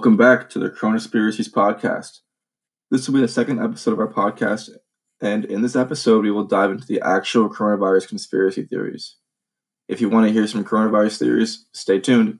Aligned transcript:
Welcome 0.00 0.16
back 0.16 0.48
to 0.48 0.58
the 0.58 0.70
Coronaspiracies 0.70 1.50
podcast. 1.50 2.20
This 2.90 3.06
will 3.06 3.16
be 3.16 3.20
the 3.20 3.28
second 3.28 3.62
episode 3.62 3.92
of 3.92 3.98
our 3.98 4.10
podcast, 4.10 4.70
and 5.20 5.44
in 5.44 5.60
this 5.60 5.76
episode, 5.76 6.24
we 6.24 6.30
will 6.30 6.46
dive 6.46 6.70
into 6.70 6.86
the 6.86 7.02
actual 7.02 7.50
coronavirus 7.50 8.08
conspiracy 8.08 8.62
theories. 8.62 9.16
If 9.88 10.00
you 10.00 10.08
want 10.08 10.26
to 10.26 10.32
hear 10.32 10.46
some 10.46 10.64
coronavirus 10.64 11.18
theories, 11.18 11.66
stay 11.74 12.00
tuned. 12.00 12.38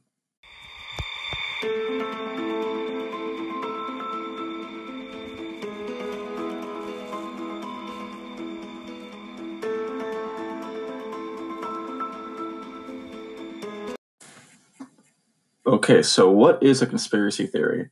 Okay, 15.90 16.02
so 16.04 16.30
what 16.30 16.62
is 16.62 16.80
a 16.80 16.86
conspiracy 16.86 17.48
theory? 17.48 17.90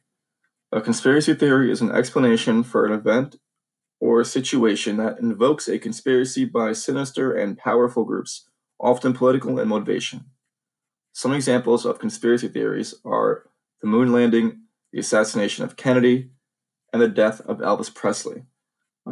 A 0.70 0.80
conspiracy 0.80 1.34
theory 1.34 1.72
is 1.72 1.80
an 1.80 1.90
explanation 1.90 2.62
for 2.62 2.86
an 2.86 2.92
event 2.92 3.40
or 3.98 4.22
situation 4.22 4.98
that 4.98 5.18
invokes 5.18 5.66
a 5.66 5.80
conspiracy 5.80 6.44
by 6.44 6.74
sinister 6.74 7.34
and 7.34 7.58
powerful 7.58 8.04
groups, 8.04 8.48
often 8.78 9.14
political 9.14 9.58
in 9.58 9.66
motivation. 9.66 10.26
Some 11.12 11.32
examples 11.32 11.84
of 11.84 11.98
conspiracy 11.98 12.46
theories 12.46 12.94
are 13.04 13.50
the 13.82 13.88
moon 13.88 14.12
landing, 14.12 14.60
the 14.92 15.00
assassination 15.00 15.64
of 15.64 15.74
Kennedy, 15.74 16.30
and 16.92 17.02
the 17.02 17.08
death 17.08 17.40
of 17.40 17.58
Elvis 17.58 17.92
Presley. 17.92 18.44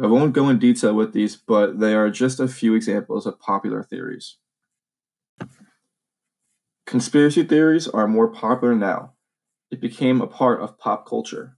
I 0.01 0.07
won't 0.07 0.31
go 0.31 0.47
in 0.47 0.59
detail 0.59 0.93
with 0.93 1.11
these, 1.11 1.35
but 1.35 1.81
they 1.81 1.93
are 1.93 2.09
just 2.09 2.39
a 2.39 2.47
few 2.47 2.73
examples 2.73 3.25
of 3.25 3.37
popular 3.37 3.83
theories. 3.83 4.37
Conspiracy 6.87 7.43
theories 7.43 7.89
are 7.89 8.07
more 8.07 8.29
popular 8.29 8.73
now. 8.73 9.11
It 9.69 9.81
became 9.81 10.21
a 10.21 10.25
part 10.25 10.61
of 10.61 10.79
pop 10.79 11.05
culture. 11.05 11.57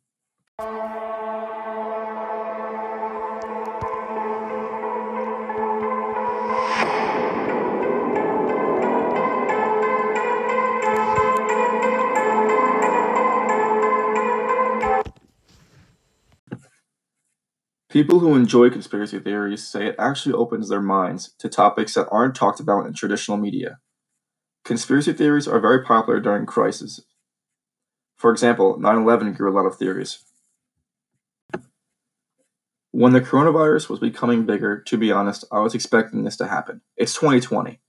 People 17.92 18.20
who 18.20 18.36
enjoy 18.36 18.72
conspiracy 18.72 19.20
theories 19.20 19.68
say 19.68 19.86
it 19.86 19.96
actually 20.00 20.34
opens 20.34 20.70
their 20.70 20.82
minds 20.82 21.36
to 21.38 21.48
topics 21.48 21.94
that 21.94 22.10
aren't 22.10 22.34
talked 22.34 22.60
about 22.60 22.88
in 22.88 22.94
traditional 22.94 23.38
media. 23.38 23.78
Conspiracy 24.70 25.14
theories 25.14 25.48
are 25.48 25.60
very 25.60 25.84
popular 25.84 26.20
during 26.20 26.46
crises. 26.46 27.04
For 28.18 28.30
example, 28.30 28.78
9 28.80 28.98
11 28.98 29.34
grew 29.34 29.52
a 29.52 29.56
lot 29.58 29.66
of 29.66 29.76
theories. 29.78 30.20
When 32.92 33.14
the 33.14 33.20
coronavirus 33.20 33.90
was 33.90 33.98
becoming 33.98 34.46
bigger, 34.46 34.80
to 34.82 34.96
be 34.96 35.12
honest, 35.12 35.44
I 35.52 35.62
was 35.62 35.74
expecting 35.74 36.24
this 36.24 36.38
to 36.38 36.48
happen. 36.48 36.82
It's 36.96 37.16
2020. 37.16 37.80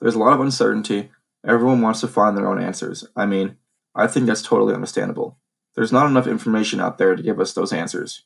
There's 0.00 0.16
a 0.16 0.18
lot 0.18 0.32
of 0.32 0.40
uncertainty. 0.40 1.12
Everyone 1.46 1.80
wants 1.80 2.00
to 2.00 2.08
find 2.08 2.36
their 2.36 2.48
own 2.48 2.60
answers. 2.60 3.06
I 3.14 3.24
mean, 3.24 3.58
I 3.94 4.08
think 4.08 4.26
that's 4.26 4.42
totally 4.42 4.74
understandable. 4.74 5.38
There's 5.76 5.92
not 5.92 6.08
enough 6.08 6.26
information 6.26 6.80
out 6.80 6.98
there 6.98 7.14
to 7.14 7.22
give 7.22 7.38
us 7.38 7.52
those 7.52 7.72
answers. 7.72 8.24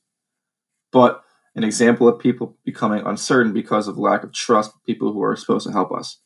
But 0.91 1.23
an 1.55 1.65
example 1.65 2.09
of 2.09 2.19
people 2.19 2.57
becoming 2.65 3.05
uncertain 3.05 3.53
because 3.53 3.89
of 3.89 3.99
lack 3.99 4.25
of 4.25 4.33
trust 4.33 4.73
people 4.87 5.13
who 5.13 5.23
are 5.23 5.37
supposed 5.37 5.67
to 5.67 5.73
help 5.75 5.93
us. 5.93 6.17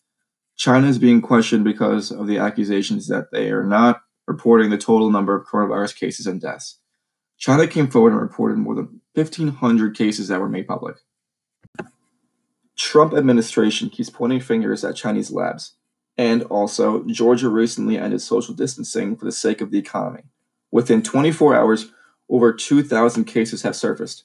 China 0.56 0.86
is 0.86 0.98
being 0.98 1.20
questioned 1.20 1.64
because 1.64 2.10
of 2.10 2.26
the 2.26 2.38
accusations 2.38 3.08
that 3.08 3.30
they 3.32 3.50
are 3.50 3.64
not 3.64 4.02
reporting 4.26 4.70
the 4.70 4.78
total 4.78 5.10
number 5.10 5.34
of 5.34 5.46
coronavirus 5.46 5.96
cases 5.96 6.26
and 6.26 6.40
deaths. 6.40 6.78
China 7.38 7.66
came 7.66 7.88
forward 7.88 8.12
and 8.12 8.20
reported 8.20 8.58
more 8.58 8.74
than 8.74 9.00
1,500 9.14 9.96
cases 9.96 10.28
that 10.28 10.40
were 10.40 10.48
made 10.48 10.68
public. 10.68 10.96
Trump 12.76 13.12
administration 13.14 13.90
keeps 13.90 14.10
pointing 14.10 14.40
fingers 14.40 14.84
at 14.84 14.96
Chinese 14.96 15.30
labs. 15.30 15.74
And 16.16 16.44
also, 16.44 17.04
Georgia 17.04 17.48
recently 17.48 17.98
ended 17.98 18.20
social 18.20 18.54
distancing 18.54 19.16
for 19.16 19.24
the 19.24 19.32
sake 19.32 19.60
of 19.60 19.70
the 19.70 19.78
economy. 19.78 20.22
Within 20.70 21.02
24 21.02 21.56
hours, 21.56 21.90
over 22.28 22.52
2,000 22.52 23.24
cases 23.24 23.62
have 23.62 23.76
surfaced. 23.76 24.24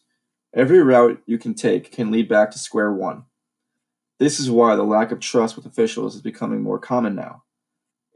Every 0.54 0.82
route 0.82 1.22
you 1.26 1.38
can 1.38 1.54
take 1.54 1.92
can 1.92 2.12
lead 2.12 2.28
back 2.28 2.52
to 2.52 2.60
square 2.60 2.92
one. 2.92 3.26
This 4.20 4.40
is 4.40 4.52
why 4.52 4.76
the 4.76 4.84
lack 4.84 5.12
of 5.12 5.22
trust 5.22 5.56
with 5.56 5.66
officials 5.66 6.16
is 6.16 6.22
becoming 6.22 6.62
more 6.62 6.78
common 6.78 7.16
now. 7.16 7.44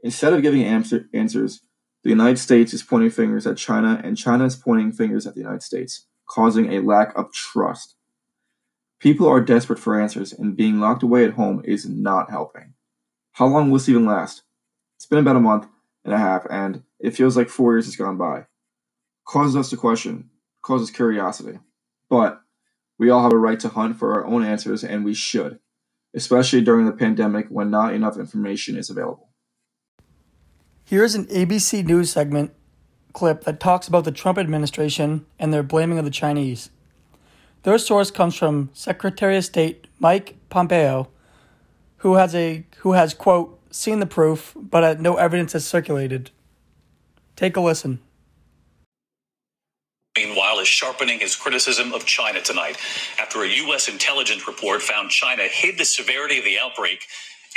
Instead 0.02 0.34
of 0.34 0.42
giving 0.42 0.62
answer- 0.62 1.08
answers, 1.14 1.62
the 2.02 2.10
United 2.10 2.38
States 2.38 2.74
is 2.74 2.82
pointing 2.82 3.08
fingers 3.08 3.46
at 3.46 3.56
China, 3.56 4.00
and 4.04 4.18
China 4.18 4.44
is 4.44 4.54
pointing 4.54 4.92
fingers 4.92 5.26
at 5.26 5.34
the 5.34 5.40
United 5.40 5.62
States, 5.62 6.06
causing 6.28 6.70
a 6.72 6.80
lack 6.80 7.16
of 7.16 7.32
trust. 7.32 7.96
People 9.00 9.26
are 9.26 9.40
desperate 9.40 9.78
for 9.78 9.98
answers, 9.98 10.32
and 10.32 10.56
being 10.56 10.78
locked 10.78 11.02
away 11.02 11.24
at 11.24 11.32
home 11.34 11.62
is 11.64 11.88
not 11.88 12.30
helping. 12.30 12.74
How 13.32 13.46
long 13.46 13.70
will 13.70 13.78
this 13.78 13.88
even 13.88 14.04
last? 14.04 14.42
It's 14.96 15.06
been 15.06 15.18
about 15.18 15.36
a 15.36 15.40
month 15.40 15.66
and 16.04 16.12
a 16.12 16.18
half, 16.18 16.46
and 16.50 16.82
it 17.00 17.16
feels 17.16 17.36
like 17.36 17.48
four 17.48 17.72
years 17.72 17.86
has 17.86 17.96
gone 17.96 18.18
by. 18.18 18.46
Causes 19.26 19.56
us 19.56 19.70
to 19.70 19.78
question, 19.78 20.28
causes 20.60 20.90
curiosity. 20.90 21.60
But 22.10 22.42
we 22.98 23.08
all 23.08 23.22
have 23.22 23.32
a 23.32 23.38
right 23.38 23.58
to 23.60 23.70
hunt 23.70 23.96
for 23.96 24.12
our 24.12 24.26
own 24.26 24.44
answers, 24.44 24.84
and 24.84 25.02
we 25.02 25.14
should 25.14 25.60
especially 26.14 26.60
during 26.60 26.86
the 26.86 26.92
pandemic 26.92 27.46
when 27.48 27.70
not 27.70 27.92
enough 27.92 28.16
information 28.16 28.76
is 28.76 28.88
available. 28.88 29.28
Here's 30.84 31.14
an 31.14 31.26
ABC 31.26 31.84
News 31.84 32.10
segment 32.10 32.52
clip 33.12 33.44
that 33.44 33.60
talks 33.60 33.88
about 33.88 34.04
the 34.04 34.12
Trump 34.12 34.38
administration 34.38 35.24
and 35.38 35.52
their 35.52 35.62
blaming 35.62 35.98
of 35.98 36.04
the 36.04 36.10
Chinese. 36.10 36.70
Their 37.62 37.78
source 37.78 38.10
comes 38.10 38.34
from 38.34 38.70
Secretary 38.74 39.38
of 39.38 39.44
State 39.44 39.86
Mike 39.98 40.36
Pompeo, 40.50 41.08
who 41.98 42.14
has 42.14 42.34
a 42.34 42.66
who 42.78 42.92
has 42.92 43.14
quote 43.14 43.58
seen 43.70 44.00
the 44.00 44.06
proof, 44.06 44.54
but 44.56 44.84
uh, 44.84 44.94
no 45.00 45.16
evidence 45.16 45.54
has 45.54 45.66
circulated. 45.66 46.30
Take 47.36 47.56
a 47.56 47.60
listen. 47.60 48.00
Meanwhile, 50.16 50.60
is 50.60 50.68
sharpening 50.68 51.18
his 51.18 51.34
criticism 51.34 51.92
of 51.92 52.04
China 52.04 52.40
tonight 52.40 52.76
after 53.20 53.42
a 53.42 53.48
U.S. 53.48 53.88
intelligence 53.88 54.46
report 54.46 54.80
found 54.80 55.10
China 55.10 55.42
hid 55.44 55.76
the 55.76 55.84
severity 55.84 56.38
of 56.38 56.44
the 56.44 56.58
outbreak 56.58 57.06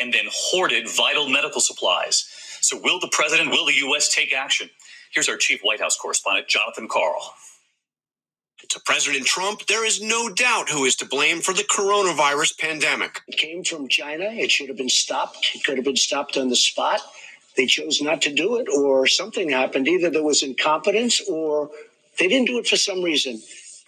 and 0.02 0.12
then 0.12 0.26
hoarded 0.32 0.90
vital 0.90 1.30
medical 1.30 1.62
supplies. 1.62 2.28
So, 2.62 2.80
will 2.84 3.00
the 3.00 3.10
president, 3.12 3.52
will 3.52 3.68
the 3.68 3.76
U.S. 3.76 4.14
take 4.14 4.34
action? 4.34 4.72
Here's 5.12 5.30
our 5.30 5.38
chief 5.38 5.62
White 5.62 5.80
House 5.80 5.98
correspondent, 5.98 6.48
Jonathan 6.48 6.88
Karl. 6.88 7.34
To 8.70 8.80
President 8.86 9.26
Trump, 9.26 9.68
there 9.68 9.86
is 9.86 10.02
no 10.02 10.28
doubt 10.30 10.70
who 10.70 10.84
is 10.86 10.96
to 10.98 11.06
blame 11.06 11.42
for 11.42 11.54
the 11.54 11.64
coronavirus 11.64 12.58
pandemic. 12.58 13.22
It 13.28 13.38
came 13.38 13.64
from 13.64 13.88
China. 13.88 14.26
It 14.26 14.50
should 14.52 14.68
have 14.68 14.78
been 14.78 14.90
stopped. 14.90 15.52
It 15.54 15.64
could 15.64 15.78
have 15.78 15.86
been 15.86 15.96
stopped 15.96 16.38
on 16.38 16.50
the 16.50 16.56
spot. 16.56 17.02
They 17.56 17.68
chose 17.68 18.02
not 18.02 18.22
to 18.24 18.34
do 18.34 18.58
it, 18.58 18.68
or 18.68 19.08
something 19.08 19.50
happened. 19.50 19.88
Either 19.88 20.10
there 20.10 20.24
was 20.24 20.44
incompetence 20.44 21.22
or 21.30 21.72
they 22.18 22.28
didn't 22.28 22.48
do 22.48 22.58
it 22.60 22.68
for 22.68 22.78
some 22.78 23.02
reason. 23.02 23.42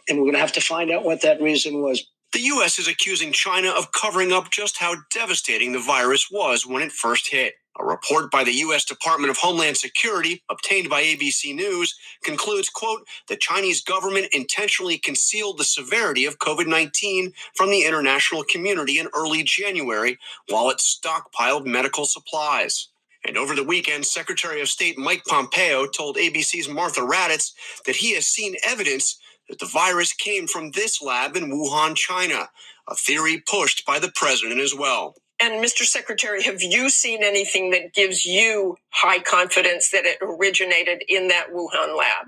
And 0.08 0.18
we're 0.18 0.26
going 0.26 0.34
to 0.34 0.40
have 0.40 0.54
to 0.54 0.62
find 0.62 0.92
out 0.92 1.04
what 1.04 1.22
that 1.22 1.42
reason 1.42 1.82
was. 1.82 2.06
The 2.32 2.42
U.S. 2.42 2.78
is 2.78 2.88
accusing 2.88 3.32
China 3.32 3.70
of 3.70 3.92
covering 3.92 4.32
up 4.32 4.52
just 4.52 4.78
how 4.78 4.96
devastating 5.12 5.72
the 5.72 5.80
virus 5.80 6.30
was 6.32 6.66
when 6.66 6.84
it 6.84 6.92
first 6.92 7.28
hit. 7.28 7.56
A 7.80 7.84
report 7.84 8.30
by 8.30 8.44
the 8.44 8.52
U.S. 8.52 8.84
Department 8.84 9.32
of 9.32 9.38
Homeland 9.38 9.78
Security, 9.78 10.44
obtained 10.50 10.90
by 10.90 11.02
ABC 11.02 11.56
News, 11.56 11.96
concludes, 12.24 12.70
quote, 12.70 13.08
the 13.30 13.38
Chinese 13.38 13.82
government 13.82 14.28
intentionally 14.34 14.98
concealed 14.98 15.58
the 15.58 15.64
severity 15.64 16.26
of 16.26 16.40
COVID-19 16.40 17.32
from 17.56 17.72
the 17.72 17.86
international 17.86 18.44
community 18.44 19.00
in 19.00 19.08
early 19.16 19.44
January 19.44 20.20
while 20.50 20.70
it 20.70 20.80
stockpiled 20.80 21.66
medical 21.66 22.06
supplies. 22.06 22.90
And 23.26 23.38
over 23.38 23.56
the 23.56 23.64
weekend, 23.64 24.06
Secretary 24.06 24.62
of 24.62 24.70
State 24.70 24.98
Mike 24.98 25.24
Pompeo 25.28 25.88
told 25.88 26.18
ABC's 26.18 26.70
Martha 26.70 27.02
Raddatz 27.02 27.54
that 27.86 27.98
he 27.98 28.16
has 28.16 28.28
seen 28.28 28.56
evidence 28.66 29.20
that 29.50 29.60
the 29.60 29.66
virus 29.68 30.14
came 30.14 30.48
from 30.48 30.72
this 30.72 31.02
lab 31.02 31.36
in 31.36 31.52
Wuhan, 31.52 31.96
China, 31.96 32.50
a 32.88 32.96
theory 32.96 33.44
pushed 33.48 33.86
by 33.86 34.00
the 34.00 34.12
president 34.16 34.60
as 34.62 34.76
well. 34.76 35.16
And 35.42 35.64
Mr. 35.64 35.84
Secretary, 35.84 36.44
have 36.44 36.62
you 36.62 36.90
seen 36.90 37.24
anything 37.24 37.72
that 37.72 37.94
gives 37.94 38.26
you 38.26 38.78
high 38.92 39.20
confidence 39.20 39.92
that 39.92 40.06
it 40.06 40.18
originated 40.22 41.04
in 41.08 41.30
that 41.30 41.48
Wuhan 41.54 41.98
lab? 41.98 42.28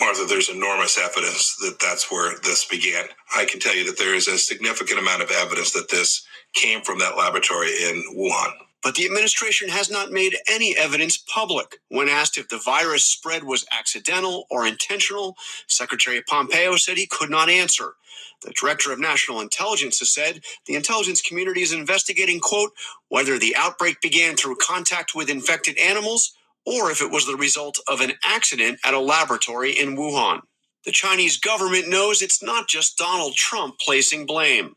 Martha, 0.00 0.24
there's 0.28 0.50
enormous 0.50 0.98
evidence 0.98 1.56
that 1.62 1.78
that's 1.80 2.10
where 2.10 2.34
this 2.44 2.64
began. 2.64 3.06
I 3.36 3.44
can 3.46 3.60
tell 3.60 3.76
you 3.76 3.86
that 3.86 3.98
there 3.98 4.14
is 4.14 4.28
a 4.28 4.38
significant 4.38 4.98
amount 5.00 5.22
of 5.22 5.30
evidence 5.30 5.72
that 5.72 5.90
this 5.90 6.26
came 6.54 6.82
from 6.82 6.98
that 7.00 7.16
laboratory 7.16 7.68
in 7.70 8.04
Wuhan. 8.16 8.52
But 8.82 8.96
the 8.96 9.06
administration 9.06 9.70
has 9.70 9.90
not 9.90 10.12
made 10.12 10.38
any 10.48 10.76
evidence 10.78 11.18
public. 11.18 11.78
When 11.88 12.08
asked 12.08 12.38
if 12.38 12.48
the 12.48 12.58
virus 12.64 13.04
spread 13.04 13.44
was 13.44 13.66
accidental 13.72 14.46
or 14.50 14.66
intentional, 14.66 15.36
Secretary 15.68 16.22
Pompeo 16.28 16.76
said 16.76 16.98
he 16.98 17.06
could 17.06 17.30
not 17.30 17.50
answer. 17.50 17.94
The 18.42 18.52
director 18.52 18.92
of 18.92 19.00
national 19.00 19.40
intelligence 19.40 20.00
has 20.00 20.14
said 20.14 20.42
the 20.66 20.76
intelligence 20.76 21.22
community 21.22 21.62
is 21.62 21.72
investigating, 21.72 22.40
quote, 22.40 22.72
whether 23.08 23.38
the 23.38 23.56
outbreak 23.56 24.00
began 24.00 24.36
through 24.36 24.56
contact 24.62 25.14
with 25.14 25.30
infected 25.30 25.78
animals 25.78 26.32
or 26.66 26.90
if 26.90 27.02
it 27.02 27.10
was 27.10 27.26
the 27.26 27.36
result 27.36 27.78
of 27.88 28.00
an 28.00 28.12
accident 28.24 28.78
at 28.84 28.94
a 28.94 29.00
laboratory 29.00 29.72
in 29.72 29.96
Wuhan. 29.96 30.42
The 30.84 30.92
Chinese 30.92 31.38
government 31.38 31.88
knows 31.88 32.22
it's 32.22 32.42
not 32.42 32.68
just 32.68 32.98
Donald 32.98 33.34
Trump 33.36 33.78
placing 33.80 34.26
blame. 34.26 34.76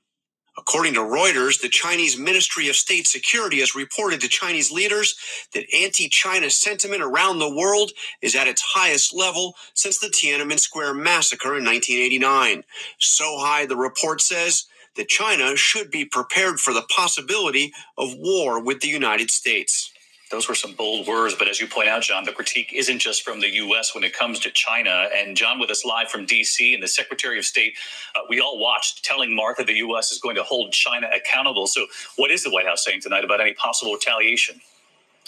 According 0.58 0.96
to 0.96 1.02
Reuters, 1.02 1.62
the 1.62 1.70
Chinese 1.70 2.18
Ministry 2.18 2.70
of 2.70 2.76
State 2.76 3.08
Security 3.08 3.60
has 3.60 3.76
reported 3.76 4.22
to 4.22 4.30
Chinese 4.30 4.72
leaders 4.72 5.16
that 5.54 5.66
anti 5.74 6.10
China 6.10 6.50
sentiment 6.50 7.04
around 7.04 7.40
the 7.40 7.54
world 7.54 7.92
is 8.22 8.36
at 8.36 8.48
its 8.48 8.62
highest 8.62 9.16
level 9.16 9.56
since 9.74 10.00
the 10.00 10.08
Tiananmen 10.08 10.60
Square 10.60 10.96
massacre 10.96 11.58
in 11.58 11.66
1989. 11.66 12.64
So 13.00 13.38
high, 13.40 13.66
the 13.66 13.78
report 13.78 14.22
says, 14.22 14.66
that 14.96 15.10
China 15.10 15.56
should 15.58 15.92
be 15.92 16.06
prepared 16.06 16.60
for 16.60 16.74
the 16.74 16.84
possibility 16.96 17.74
of 17.98 18.16
war 18.18 18.62
with 18.64 18.82
the 18.82 18.90
United 18.90 19.32
States. 19.32 19.92
Those 20.32 20.50
were 20.50 20.56
some 20.56 20.74
bold 20.74 21.08
words, 21.08 21.36
but 21.36 21.48
as 21.48 21.62
you 21.62 21.68
point 21.68 21.90
out, 21.90 22.04
John, 22.04 22.26
the 22.26 22.34
critique 22.34 22.74
isn't 22.74 23.00
just 23.00 23.24
from 23.24 23.42
the 23.42 23.50
U.S. 23.56 23.96
when 23.96 24.04
it 24.04 24.14
comes 24.14 24.40
to 24.40 24.52
China. 24.52 25.08
And 25.16 25.38
John, 25.38 25.60
with 25.60 25.72
us 25.72 25.86
live 25.86 26.10
from 26.10 26.26
D.C. 26.26 26.74
and 26.74 26.84
the 26.84 26.88
Secretary 26.90 27.40
of 27.40 27.46
State, 27.46 27.76
uh, 28.16 28.22
we 28.30 28.42
all 28.42 28.60
watched 28.60 29.06
telling 29.06 29.36
Martha 29.36 29.64
the 29.64 29.76
U.S. 29.76 30.12
is 30.12 30.20
going 30.20 30.36
to 30.36 30.44
hold 30.44 30.74
China 30.74 31.08
accountable. 31.16 31.68
So, 31.68 31.88
what 32.18 32.32
is 32.32 32.44
the 32.44 32.52
White 32.52 32.68
House 32.68 32.84
saying 32.86 33.02
tonight 33.02 33.24
about 33.24 33.42
any 33.42 33.54
possible 33.54 33.94
retaliation? 33.94 34.62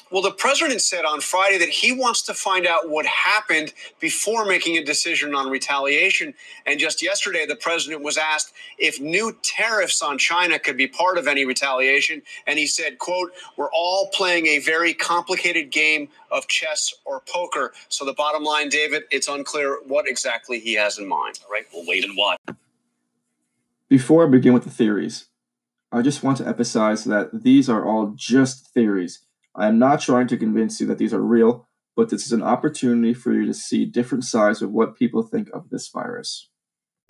Well, 0.10 0.22
the 0.22 0.32
president 0.32 0.82
said 0.82 1.04
on 1.04 1.20
Friday 1.20 1.58
that 1.58 1.70
he 1.70 1.92
wants 1.92 2.22
to 2.24 2.34
find 2.34 2.66
out 2.66 2.90
what 2.90 3.06
happened 3.06 3.74
before 4.00 4.46
making 4.46 4.78
a 4.78 4.84
decision 4.84 5.36
on 5.36 5.50
retaliation. 5.50 6.34
And 6.66 6.80
just 6.80 7.02
yesterday, 7.02 7.46
the 7.46 7.58
president 7.58 8.04
was 8.04 8.18
asked 8.18 8.54
if 8.78 9.02
new 9.02 9.38
tariffs 9.42 10.02
on 10.02 10.18
China 10.18 10.60
could 10.60 10.78
be 10.78 10.88
part 10.88 11.18
of 11.18 11.28
any 11.28 11.46
retaliation. 11.46 12.22
And 12.46 12.58
he 12.58 12.68
said, 12.68 13.00
quote, 13.00 13.32
we're 13.58 13.72
all 13.72 14.10
playing 14.14 14.48
a 14.48 14.60
very 14.60 14.94
complicated 14.94 15.72
game 15.72 16.08
of 16.32 16.48
chess 16.48 16.94
or 17.04 17.22
poker. 17.28 17.74
So 17.90 18.06
the 18.06 18.14
bottom 18.14 18.44
line, 18.44 18.70
David, 18.70 19.04
it's 19.12 19.28
unclear 19.28 19.80
what 19.88 20.08
exactly 20.08 20.60
he 20.60 20.74
has 20.76 20.98
in 20.98 21.08
mind. 21.08 21.40
All 21.46 21.52
right, 21.52 21.66
we'll 21.74 21.86
wait 21.86 22.06
and 22.06 22.16
watch. 22.18 22.40
Before 23.90 24.26
I 24.26 24.30
begin 24.30 24.54
with 24.54 24.64
the 24.64 24.70
theories, 24.70 25.26
I 25.92 26.02
just 26.02 26.24
want 26.24 26.38
to 26.38 26.48
emphasize 26.48 27.04
that 27.06 27.44
these 27.44 27.70
are 27.70 27.86
all 27.86 28.14
just 28.16 28.68
theories 28.74 29.20
I 29.58 29.68
am 29.68 29.80
not 29.80 30.02
trying 30.02 30.28
to 30.28 30.38
convince 30.38 30.80
you 30.80 30.86
that 30.86 31.00
these 31.00 31.16
are 31.16 31.22
real, 31.22 31.68
but 31.96 32.10
this 32.10 32.28
is 32.28 32.32
an 32.32 32.44
opportunity 32.44 33.16
for 33.16 33.34
you 33.34 33.48
to 33.48 33.56
see 33.56 33.86
different 33.86 34.24
sides 34.24 34.62
of 34.62 34.72
what 34.72 34.96
people 34.96 35.24
think 35.24 35.50
of 35.52 35.72
this 35.72 35.90
virus. 35.90 36.48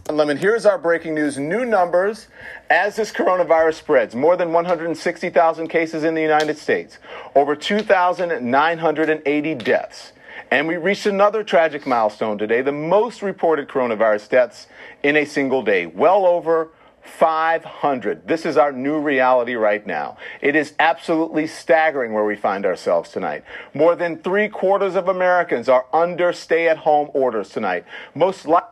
Lemon, 0.10 0.38
here's 0.38 0.66
our 0.66 0.78
breaking 0.78 1.16
news. 1.16 1.38
New 1.38 1.66
numbers 1.66 2.30
as 2.70 2.96
this 2.96 3.12
coronavirus 3.12 3.74
spreads. 3.74 4.16
More 4.16 4.38
than 4.38 4.54
160,000 4.54 5.68
cases 5.68 6.06
in 6.06 6.14
the 6.14 6.22
United 6.22 6.58
States, 6.58 7.00
over 7.36 7.54
2,980 7.54 9.56
deaths. 9.56 10.14
And 10.50 10.70
we 10.70 10.78
reached 10.78 11.06
another 11.06 11.44
tragic 11.44 11.86
milestone 11.86 12.38
today 12.38 12.62
the 12.62 12.72
most 12.72 13.22
reported 13.22 13.68
coronavirus 13.68 14.30
deaths 14.30 14.68
in 15.04 15.18
a 15.18 15.26
single 15.26 15.62
day. 15.62 15.88
Well 15.88 16.26
over 16.26 16.70
500. 17.08 18.28
This 18.28 18.46
is 18.46 18.58
our 18.58 18.72
new 18.72 19.00
reality 19.00 19.56
right 19.56 19.86
now. 19.86 20.18
It 20.42 20.56
is 20.56 20.74
absolutely 20.80 21.48
staggering 21.48 22.14
where 22.14 22.26
we 22.26 22.36
find 22.36 22.66
ourselves 22.66 23.10
tonight. 23.10 23.44
More 23.74 23.96
than 23.96 24.18
three 24.18 24.50
quarters 24.50 24.96
of 24.96 25.08
Americans 25.08 25.68
are 25.70 25.86
under 25.94 26.34
stay 26.34 26.68
at 26.68 26.78
home 26.78 27.10
orders 27.14 27.50
tonight. 27.50 27.86
Most 28.14 28.46
likely. 28.46 28.70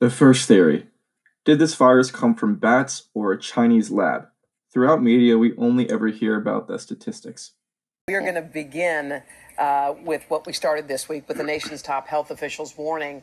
The 0.00 0.10
first 0.10 0.48
theory 0.48 0.86
Did 1.44 1.58
this 1.58 1.74
virus 1.74 2.10
come 2.10 2.34
from 2.34 2.56
bats 2.56 3.08
or 3.14 3.32
a 3.32 3.38
Chinese 3.38 3.90
lab? 3.90 4.28
Throughout 4.72 5.02
media, 5.02 5.36
we 5.36 5.56
only 5.56 5.90
ever 5.90 6.08
hear 6.08 6.36
about 6.36 6.68
the 6.68 6.78
statistics. 6.78 7.52
We 8.08 8.14
are 8.14 8.20
going 8.20 8.34
to 8.34 8.42
begin 8.42 9.22
uh, 9.58 9.94
with 10.04 10.24
what 10.28 10.46
we 10.46 10.52
started 10.52 10.88
this 10.88 11.08
week 11.08 11.28
with 11.28 11.36
the 11.36 11.44
nation's 11.44 11.82
top 11.82 12.08
health 12.08 12.30
officials 12.30 12.76
warning 12.76 13.18
of 13.18 13.22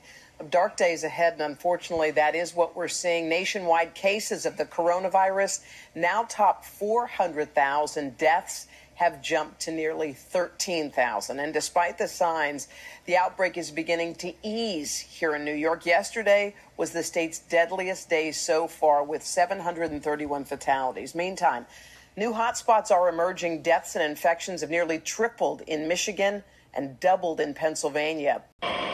dark 0.50 0.78
days 0.78 1.04
ahead. 1.04 1.34
And 1.34 1.42
unfortunately, 1.42 2.12
that 2.12 2.36
is 2.36 2.54
what 2.54 2.76
we're 2.76 2.88
seeing. 2.88 3.30
Nationwide 3.30 3.94
cases 3.94 4.46
of 4.46 4.58
the 4.58 4.66
coronavirus 4.66 5.62
now 5.96 6.26
top 6.28 6.66
400,000 6.66 8.18
deaths 8.18 8.68
have 8.96 9.22
jumped 9.22 9.60
to 9.62 9.72
nearly 9.72 10.12
13,000. 10.12 11.40
And 11.40 11.54
despite 11.54 12.00
the 12.00 12.08
signs, 12.08 12.68
the 13.06 13.16
outbreak 13.16 13.56
is 13.56 13.70
beginning 13.70 14.16
to 14.16 14.34
ease 14.42 14.98
here 14.98 15.36
in 15.36 15.46
New 15.46 15.54
York. 15.54 15.86
Yesterday 15.86 16.56
was 16.78 16.92
the 16.92 17.04
state's 17.04 17.38
deadliest 17.38 18.10
day 18.10 18.32
so 18.32 18.68
far 18.68 19.04
with 19.04 19.24
731 19.24 20.46
fatalities. 20.46 21.14
Meantime, 21.14 21.68
new 22.16 22.34
hotspots 22.34 22.90
are 22.90 23.08
emerging. 23.08 23.62
Deaths 23.62 23.96
and 23.96 24.04
infections 24.04 24.62
have 24.62 24.72
nearly 24.72 24.98
tripled 24.98 25.62
in 25.62 25.88
Michigan 25.88 26.44
and 26.78 27.00
doubled 27.00 27.40
in 27.40 27.56
Pennsylvania. 27.56 28.44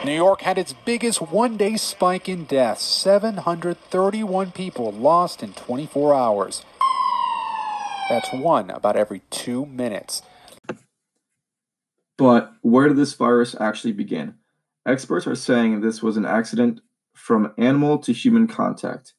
New 0.05 0.15
York 0.15 0.41
had 0.41 0.57
its 0.57 0.73
biggest 0.85 1.21
one 1.21 1.57
day 1.57 1.75
spike 1.75 2.27
in 2.27 2.45
deaths 2.45 2.83
731 2.83 4.51
people 4.51 4.91
lost 4.91 5.43
in 5.43 5.53
24 5.53 6.15
hours. 6.15 6.63
That's 8.09 8.31
one 8.33 8.69
about 8.69 8.95
every 8.95 9.21
two 9.29 9.65
minutes. 9.65 10.23
But 12.17 12.53
where 12.61 12.87
did 12.87 12.97
this 12.97 13.13
virus 13.13 13.55
actually 13.59 13.93
begin? 13.93 14.35
Experts 14.85 15.27
are 15.27 15.35
saying 15.35 15.81
this 15.81 16.03
was 16.03 16.17
an 16.17 16.25
accident 16.25 16.81
from 17.13 17.53
animal 17.57 17.97
to 17.99 18.13
human 18.13 18.47
contact. 18.47 19.13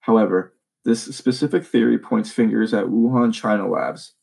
However, 0.00 0.54
this 0.84 1.02
specific 1.16 1.64
theory 1.64 1.98
points 1.98 2.30
fingers 2.30 2.74
at 2.74 2.86
Wuhan 2.86 3.32
China 3.32 3.68
labs. 3.68 4.14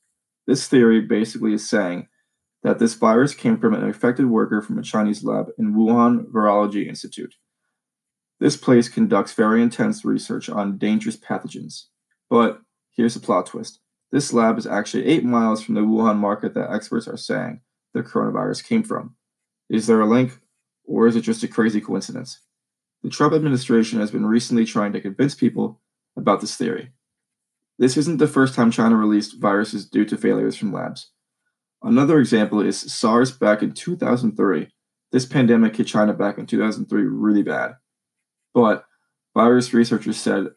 This 0.46 0.68
theory 0.68 1.02
basically 1.02 1.54
is 1.54 1.68
saying 1.68 2.08
that 2.64 2.80
this 2.80 2.94
virus 2.94 3.34
came 3.34 3.58
from 3.58 3.74
an 3.74 3.84
infected 3.84 4.28
worker 4.28 4.62
from 4.62 4.78
a 4.78 4.84
Chinese 4.84 5.24
lab 5.24 5.50
in 5.58 5.74
Wuhan 5.74 6.26
Virology 6.26 6.88
Institute. 6.88 7.36
This 8.40 8.58
place 8.58 8.90
conducts 8.90 9.34
very 9.34 9.62
intense 9.62 10.04
research 10.06 10.50
on 10.50 10.78
dangerous 10.78 11.18
pathogens. 11.18 11.86
But 12.30 12.62
here's 12.96 13.16
a 13.16 13.20
plot 13.20 13.48
twist 13.48 13.80
this 14.12 14.34
lab 14.34 14.58
is 14.58 14.68
actually 14.68 15.06
eight 15.06 15.24
miles 15.24 15.64
from 15.64 15.76
the 15.76 15.82
Wuhan 15.82 16.18
market 16.18 16.54
that 16.54 16.70
experts 16.70 17.08
are 17.08 17.18
saying 17.18 17.62
the 17.94 18.04
coronavirus 18.04 18.66
came 18.66 18.84
from. 18.84 19.16
Is 19.70 19.88
there 19.88 20.02
a 20.02 20.06
link, 20.06 20.40
or 20.84 21.08
is 21.08 21.16
it 21.16 21.22
just 21.22 21.44
a 21.44 21.48
crazy 21.48 21.80
coincidence? 21.80 22.40
The 23.04 23.10
Trump 23.10 23.34
administration 23.34 24.00
has 24.00 24.12
been 24.12 24.26
recently 24.26 24.66
trying 24.66 24.92
to 24.94 25.02
convince 25.02 25.34
people 25.34 25.80
about 26.18 26.42
this 26.42 26.56
theory. 26.56 26.92
This 27.80 27.96
isn't 27.98 28.18
the 28.18 28.28
first 28.28 28.54
time 28.54 28.70
China 28.70 28.96
released 28.96 29.40
viruses 29.40 29.88
due 29.88 30.06
to 30.06 30.18
failures 30.18 30.58
from 30.58 30.74
labs. 30.74 31.10
Another 31.84 32.20
example 32.20 32.62
is 32.62 32.80
SARS 32.80 33.32
back 33.32 33.64
in 33.64 33.72
2003. 33.72 34.70
This 35.12 35.26
pandemic 35.26 35.76
hit 35.76 35.88
China 35.88 36.14
back 36.14 36.38
in 36.38 36.46
2003 36.46 37.04
really 37.04 37.44
bad. 37.44 37.74
But 38.54 38.86
virus 39.34 39.74
researchers 39.74 40.18
said 40.18 40.48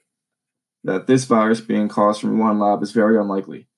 that 0.85 1.07
this 1.07 1.25
virus 1.25 1.61
being 1.61 1.89
caused 1.89 2.21
from 2.21 2.39
one 2.39 2.59
lab 2.59 2.83
is 2.83 2.93
very 2.93 3.19
unlikely. 3.19 3.69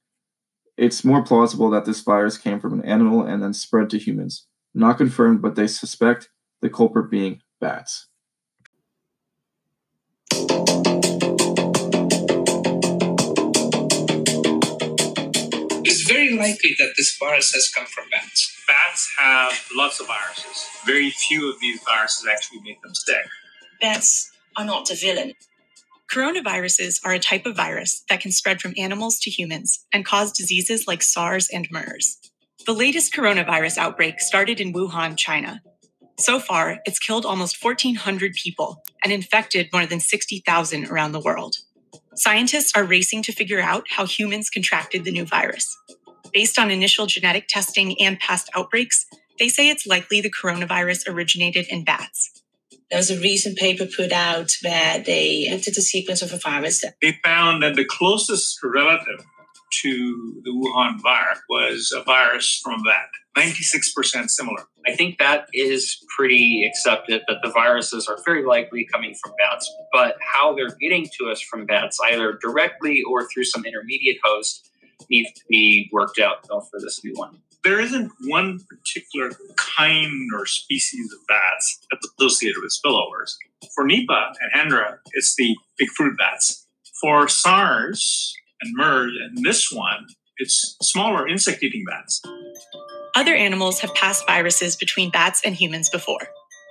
It's 0.76 1.04
more 1.04 1.22
plausible 1.22 1.70
that 1.70 1.84
this 1.84 2.00
virus 2.00 2.36
came 2.36 2.60
from 2.60 2.74
an 2.74 2.84
animal 2.84 3.22
and 3.22 3.42
then 3.42 3.54
spread 3.54 3.90
to 3.90 3.98
humans. 3.98 4.46
Not 4.74 4.98
confirmed, 4.98 5.40
but 5.40 5.54
they 5.54 5.68
suspect 5.68 6.28
the 6.60 6.68
culprit 6.68 7.10
being 7.10 7.40
bats. 7.60 8.08
Very 16.06 16.36
likely 16.36 16.74
that 16.78 16.94
this 16.96 17.16
virus 17.18 17.52
has 17.52 17.68
come 17.68 17.86
from 17.86 18.04
bats. 18.10 18.52
Bats 18.66 19.14
have 19.18 19.68
lots 19.74 20.00
of 20.00 20.06
viruses. 20.06 20.66
Very 20.84 21.10
few 21.10 21.50
of 21.50 21.60
these 21.60 21.80
viruses 21.82 22.26
actually 22.30 22.60
make 22.60 22.80
them 22.82 22.94
sick. 22.94 23.26
Bats 23.80 24.30
are 24.56 24.64
not 24.64 24.90
a 24.90 24.94
villain. 24.94 25.32
Coronaviruses 26.10 27.00
are 27.04 27.12
a 27.12 27.18
type 27.18 27.46
of 27.46 27.56
virus 27.56 28.04
that 28.08 28.20
can 28.20 28.30
spread 28.30 28.60
from 28.60 28.74
animals 28.76 29.18
to 29.20 29.30
humans 29.30 29.84
and 29.92 30.04
cause 30.04 30.32
diseases 30.32 30.86
like 30.86 31.02
SARS 31.02 31.48
and 31.52 31.68
MERS. 31.70 32.18
The 32.64 32.72
latest 32.72 33.12
coronavirus 33.12 33.78
outbreak 33.78 34.20
started 34.20 34.60
in 34.60 34.72
Wuhan, 34.72 35.16
China. 35.16 35.62
So 36.18 36.38
far, 36.38 36.78
it's 36.86 36.98
killed 36.98 37.26
almost 37.26 37.62
1,400 37.62 38.34
people 38.34 38.82
and 39.04 39.12
infected 39.12 39.68
more 39.72 39.84
than 39.84 40.00
60,000 40.00 40.86
around 40.86 41.12
the 41.12 41.20
world. 41.20 41.56
Scientists 42.16 42.72
are 42.74 42.84
racing 42.84 43.22
to 43.22 43.32
figure 43.32 43.60
out 43.60 43.84
how 43.90 44.06
humans 44.06 44.48
contracted 44.48 45.04
the 45.04 45.10
new 45.10 45.26
virus. 45.26 45.76
Based 46.32 46.58
on 46.58 46.70
initial 46.70 47.04
genetic 47.06 47.46
testing 47.46 48.00
and 48.00 48.18
past 48.18 48.48
outbreaks, 48.54 49.04
they 49.38 49.50
say 49.50 49.68
it's 49.68 49.86
likely 49.86 50.22
the 50.22 50.32
coronavirus 50.32 51.08
originated 51.08 51.66
in 51.68 51.84
bats. 51.84 52.42
There 52.90 52.98
was 52.98 53.10
a 53.10 53.20
recent 53.20 53.58
paper 53.58 53.84
put 53.84 54.12
out 54.12 54.50
where 54.62 54.98
they 54.98 55.46
entered 55.46 55.74
the 55.74 55.82
sequence 55.82 56.22
of 56.22 56.32
a 56.32 56.38
virus. 56.38 56.82
They 57.02 57.18
found 57.22 57.62
that 57.62 57.74
the 57.74 57.84
closest 57.84 58.60
relative 58.64 59.22
to 59.82 60.40
the 60.42 60.50
Wuhan 60.50 61.02
virus 61.02 61.40
was 61.50 61.92
a 61.94 62.02
virus 62.02 62.60
from 62.64 62.82
that. 62.84 63.08
96% 63.36 64.30
similar. 64.30 64.64
I 64.86 64.94
think 64.94 65.18
that 65.18 65.46
is 65.52 65.98
pretty 66.16 66.64
accepted 66.66 67.22
that 67.28 67.38
the 67.42 67.50
viruses 67.50 68.06
are 68.08 68.18
very 68.24 68.44
likely 68.44 68.86
coming 68.90 69.14
from 69.22 69.32
bats, 69.38 69.70
but 69.92 70.16
how 70.20 70.54
they're 70.54 70.74
getting 70.80 71.06
to 71.18 71.30
us 71.30 71.40
from 71.40 71.66
bats, 71.66 71.98
either 72.10 72.38
directly 72.40 73.02
or 73.02 73.28
through 73.28 73.44
some 73.44 73.64
intermediate 73.66 74.18
host, 74.24 74.70
needs 75.10 75.30
to 75.32 75.42
be 75.50 75.90
worked 75.92 76.18
out 76.18 76.46
for 76.46 76.80
this 76.80 77.04
new 77.04 77.12
one. 77.14 77.38
there 77.64 77.80
isn't 77.80 78.12
one 78.26 78.60
particular 78.70 79.32
kind 79.56 80.30
or 80.32 80.46
species 80.46 81.12
of 81.12 81.18
bats 81.26 81.80
that's 81.90 82.06
associated 82.16 82.62
with 82.62 82.72
spillovers. 82.72 83.34
For 83.74 83.84
Nipah 83.84 84.32
and 84.40 84.52
Hendra, 84.72 84.98
it's 85.14 85.34
the 85.34 85.56
big 85.76 85.88
fruit 85.90 86.16
bats. 86.16 86.66
For 87.00 87.26
SARS 87.28 88.34
and 88.62 88.72
MERS 88.76 89.12
and 89.20 89.44
this 89.44 89.72
one, 89.72 90.06
it's 90.38 90.76
smaller 90.80 91.26
insect 91.26 91.62
eating 91.64 91.84
bats. 91.84 92.22
Other 93.16 93.34
animals 93.34 93.80
have 93.80 93.94
passed 93.94 94.26
viruses 94.26 94.76
between 94.76 95.10
bats 95.10 95.40
and 95.42 95.54
humans 95.54 95.88
before. 95.88 96.28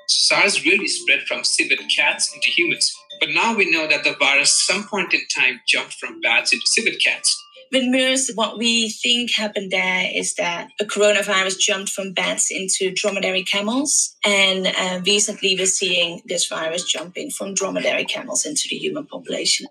SARS 0.08 0.64
really 0.64 0.88
spread 0.88 1.22
from 1.22 1.44
civet 1.44 1.80
cats 1.96 2.32
into 2.36 2.50
humans. 2.50 2.96
But 3.20 3.30
now 3.30 3.56
we 3.56 3.72
know 3.72 3.88
that 3.88 4.04
the 4.04 4.16
virus, 4.20 4.64
some 4.64 4.88
point 4.88 5.16
in 5.16 5.22
time, 5.36 5.62
jumped 5.68 5.94
from 5.94 6.22
bats 6.22 6.54
into 6.54 6.68
civet 6.68 7.02
cats. 7.04 7.36
With 7.72 7.86
MERS, 7.86 8.32
what 8.36 8.60
we 8.60 8.90
think 8.90 9.32
happened 9.36 9.72
there 9.72 10.08
is 10.14 10.36
that 10.36 10.70
a 10.80 10.86
coronavirus 10.86 11.58
jumped 11.58 11.92
from 11.92 12.14
bats 12.14 12.52
into 12.52 12.92
dromedary 12.94 13.44
camels. 13.44 14.16
And 14.24 14.68
uh, 14.68 15.02
recently, 15.04 15.56
we're 15.58 15.66
seeing 15.66 16.22
this 16.25 16.48
virus 16.48 16.84
jumping 16.84 17.32
from 17.32 17.56
dromedary 17.56 18.06
camels 18.06 18.46
into 18.46 18.68
the 18.70 18.75
human 18.75 19.08
population. 19.08 19.66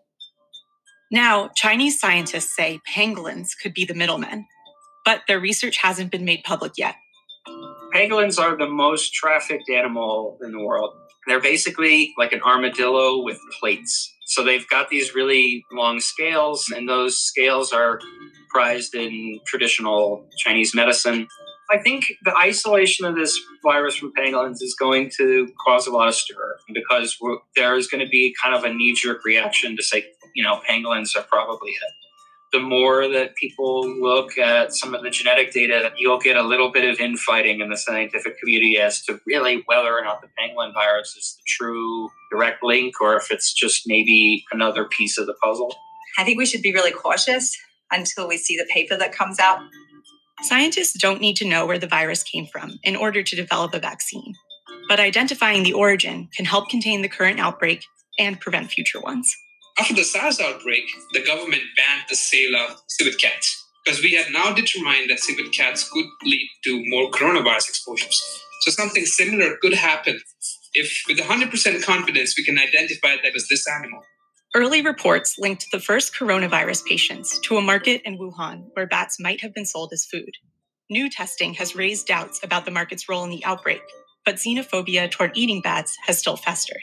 Now, 1.12 1.50
Chinese 1.54 2.00
scientists 2.00 2.56
say 2.56 2.80
pangolins 2.92 3.50
could 3.62 3.74
be 3.74 3.84
the 3.84 3.94
middlemen, 3.94 4.46
but 5.04 5.22
their 5.28 5.40
research 5.40 5.78
hasn't 5.78 6.10
been 6.10 6.24
made 6.24 6.42
public 6.44 6.72
yet. 6.76 6.96
Pangolins 7.94 8.40
are 8.40 8.56
the 8.56 8.68
most 8.68 9.14
trafficked 9.14 9.70
animal 9.70 10.38
in 10.42 10.52
the 10.52 10.60
world. 10.60 10.94
They're 11.26 11.40
basically 11.40 12.12
like 12.18 12.32
an 12.32 12.42
armadillo 12.42 13.22
with 13.22 13.38
plates. 13.60 14.12
So 14.26 14.42
they've 14.42 14.68
got 14.68 14.88
these 14.88 15.14
really 15.14 15.64
long 15.72 16.00
scales, 16.00 16.72
and 16.74 16.88
those 16.88 17.18
scales 17.18 17.72
are 17.72 18.00
prized 18.50 18.94
in 18.94 19.38
traditional 19.46 20.28
Chinese 20.38 20.74
medicine. 20.74 21.28
I 21.70 21.78
think 21.78 22.06
the 22.24 22.36
isolation 22.36 23.06
of 23.06 23.14
this 23.14 23.38
virus 23.62 23.96
from 23.96 24.12
pangolins 24.12 24.62
is 24.62 24.74
going 24.78 25.10
to 25.18 25.48
cause 25.64 25.86
a 25.86 25.90
lot 25.90 26.08
of 26.08 26.14
stir 26.14 26.56
because 26.72 27.16
there's 27.56 27.86
going 27.86 28.04
to 28.04 28.10
be 28.10 28.34
kind 28.42 28.54
of 28.54 28.64
a 28.64 28.72
knee 28.72 28.94
jerk 28.94 29.24
reaction 29.24 29.76
to 29.76 29.82
say, 29.82 30.04
you 30.34 30.42
know, 30.42 30.60
pangolins 30.68 31.16
are 31.16 31.22
probably 31.22 31.70
it 31.70 32.03
the 32.54 32.60
more 32.60 33.08
that 33.08 33.34
people 33.34 33.84
look 34.00 34.38
at 34.38 34.72
some 34.72 34.94
of 34.94 35.02
the 35.02 35.10
genetic 35.10 35.52
data, 35.52 35.90
you'll 35.98 36.20
get 36.20 36.36
a 36.36 36.42
little 36.42 36.70
bit 36.70 36.88
of 36.88 37.00
infighting 37.00 37.60
in 37.60 37.68
the 37.68 37.76
scientific 37.76 38.38
community 38.38 38.78
as 38.78 39.02
to 39.02 39.20
really 39.26 39.64
whether 39.66 39.92
or 39.92 40.04
not 40.04 40.20
the 40.22 40.28
pangolin 40.38 40.72
virus 40.72 41.16
is 41.16 41.34
the 41.36 41.42
true 41.48 42.08
direct 42.30 42.62
link 42.62 43.00
or 43.00 43.16
if 43.16 43.32
it's 43.32 43.52
just 43.52 43.82
maybe 43.86 44.44
another 44.52 44.84
piece 44.84 45.18
of 45.18 45.26
the 45.26 45.34
puzzle. 45.42 45.74
I 46.16 46.22
think 46.22 46.38
we 46.38 46.46
should 46.46 46.62
be 46.62 46.72
really 46.72 46.92
cautious 46.92 47.58
until 47.90 48.28
we 48.28 48.36
see 48.36 48.56
the 48.56 48.68
paper 48.72 48.96
that 48.96 49.12
comes 49.12 49.40
out. 49.40 49.58
Scientists 50.42 50.96
don't 50.96 51.20
need 51.20 51.36
to 51.38 51.48
know 51.48 51.66
where 51.66 51.78
the 51.80 51.88
virus 51.88 52.22
came 52.22 52.46
from 52.46 52.78
in 52.84 52.94
order 52.94 53.24
to 53.24 53.34
develop 53.34 53.74
a 53.74 53.80
vaccine, 53.80 54.32
but 54.88 55.00
identifying 55.00 55.64
the 55.64 55.72
origin 55.72 56.28
can 56.36 56.44
help 56.44 56.68
contain 56.68 57.02
the 57.02 57.08
current 57.08 57.40
outbreak 57.40 57.84
and 58.16 58.38
prevent 58.38 58.70
future 58.70 59.00
ones. 59.00 59.34
After 59.78 59.94
the 59.94 60.04
SARS 60.04 60.38
outbreak, 60.40 60.84
the 61.14 61.24
government 61.24 61.62
banned 61.76 62.04
the 62.08 62.14
sale 62.14 62.54
of 62.54 62.80
civet 62.86 63.18
cats 63.20 63.66
because 63.84 64.00
we 64.00 64.12
had 64.12 64.32
now 64.32 64.52
determined 64.52 65.10
that 65.10 65.18
civet 65.18 65.52
cats 65.52 65.88
could 65.88 66.06
lead 66.22 66.48
to 66.64 66.82
more 66.86 67.10
coronavirus 67.10 67.70
exposures. 67.70 68.22
So 68.60 68.70
something 68.70 69.04
similar 69.04 69.56
could 69.60 69.74
happen 69.74 70.20
if, 70.74 71.02
with 71.08 71.18
100% 71.18 71.82
confidence, 71.82 72.34
we 72.38 72.44
can 72.44 72.56
identify 72.56 73.16
that 73.22 73.34
as 73.34 73.48
this 73.48 73.66
animal. 73.68 74.02
Early 74.54 74.80
reports 74.80 75.36
linked 75.38 75.66
the 75.72 75.80
first 75.80 76.14
coronavirus 76.14 76.84
patients 76.84 77.40
to 77.40 77.56
a 77.56 77.62
market 77.62 78.00
in 78.04 78.16
Wuhan 78.16 78.66
where 78.74 78.86
bats 78.86 79.18
might 79.18 79.40
have 79.40 79.52
been 79.52 79.66
sold 79.66 79.92
as 79.92 80.04
food. 80.04 80.36
New 80.88 81.10
testing 81.10 81.54
has 81.54 81.74
raised 81.74 82.06
doubts 82.06 82.40
about 82.44 82.64
the 82.64 82.70
market's 82.70 83.08
role 83.08 83.24
in 83.24 83.30
the 83.30 83.44
outbreak, 83.44 83.82
but 84.24 84.36
xenophobia 84.36 85.10
toward 85.10 85.36
eating 85.36 85.60
bats 85.60 85.98
has 86.06 86.18
still 86.18 86.36
festered 86.36 86.82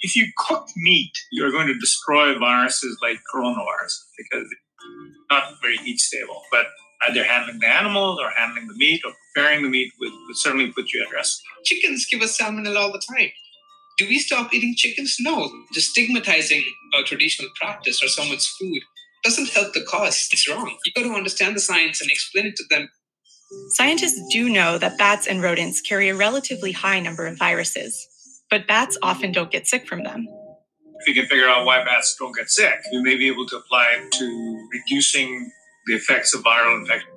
if 0.00 0.16
you 0.16 0.26
cook 0.36 0.68
meat, 0.76 1.12
you're 1.32 1.50
going 1.50 1.66
to 1.66 1.78
destroy 1.78 2.38
viruses 2.38 2.96
like 3.02 3.18
coronavirus 3.34 3.94
because 4.16 4.44
it's 4.44 5.26
not 5.30 5.54
very 5.60 5.76
heat 5.78 6.00
stable. 6.00 6.42
But 6.50 6.66
either 7.08 7.24
handling 7.24 7.60
the 7.60 7.66
animals 7.66 8.18
or 8.20 8.30
handling 8.30 8.68
the 8.68 8.74
meat 8.74 9.02
or 9.04 9.12
preparing 9.34 9.62
the 9.62 9.68
meat 9.68 9.92
would, 10.00 10.12
would 10.26 10.36
certainly 10.36 10.72
put 10.72 10.92
you 10.92 11.04
at 11.04 11.12
risk. 11.12 11.38
Chickens 11.64 12.06
give 12.10 12.22
us 12.22 12.38
salmonella 12.38 12.76
all 12.76 12.92
the 12.92 13.02
time. 13.16 13.30
Do 13.98 14.06
we 14.06 14.18
stop 14.18 14.54
eating 14.54 14.74
chickens? 14.76 15.16
No. 15.18 15.50
Just 15.72 15.90
stigmatizing 15.90 16.62
a 16.98 17.02
traditional 17.02 17.50
practice 17.60 18.02
or 18.02 18.08
someone's 18.08 18.46
food 18.46 18.80
doesn't 19.24 19.48
help 19.50 19.72
the 19.74 19.82
cause. 19.82 20.28
It's 20.30 20.48
wrong. 20.48 20.76
You 20.86 20.92
got 20.94 21.08
to 21.08 21.14
understand 21.14 21.56
the 21.56 21.60
science 21.60 22.00
and 22.00 22.10
explain 22.10 22.46
it 22.46 22.56
to 22.56 22.64
them. 22.70 22.88
Scientists 23.70 24.20
do 24.30 24.48
know 24.48 24.78
that 24.78 24.98
bats 24.98 25.26
and 25.26 25.42
rodents 25.42 25.80
carry 25.80 26.08
a 26.08 26.14
relatively 26.14 26.70
high 26.70 27.00
number 27.00 27.26
of 27.26 27.38
viruses 27.38 28.06
but 28.50 28.66
bats 28.66 28.98
often 29.02 29.32
don't 29.32 29.50
get 29.50 29.66
sick 29.66 29.86
from 29.86 30.02
them. 30.04 30.26
If 31.00 31.08
you 31.08 31.14
can 31.14 31.26
figure 31.26 31.48
out 31.48 31.64
why 31.64 31.84
bats 31.84 32.16
don't 32.18 32.34
get 32.34 32.48
sick, 32.50 32.74
you 32.90 33.02
may 33.02 33.16
be 33.16 33.28
able 33.28 33.46
to 33.46 33.56
apply 33.56 33.86
it 33.98 34.12
to 34.12 34.68
reducing 34.72 35.50
the 35.86 35.94
effects 35.94 36.34
of 36.34 36.42
viral 36.42 36.80
infection. 36.80 37.08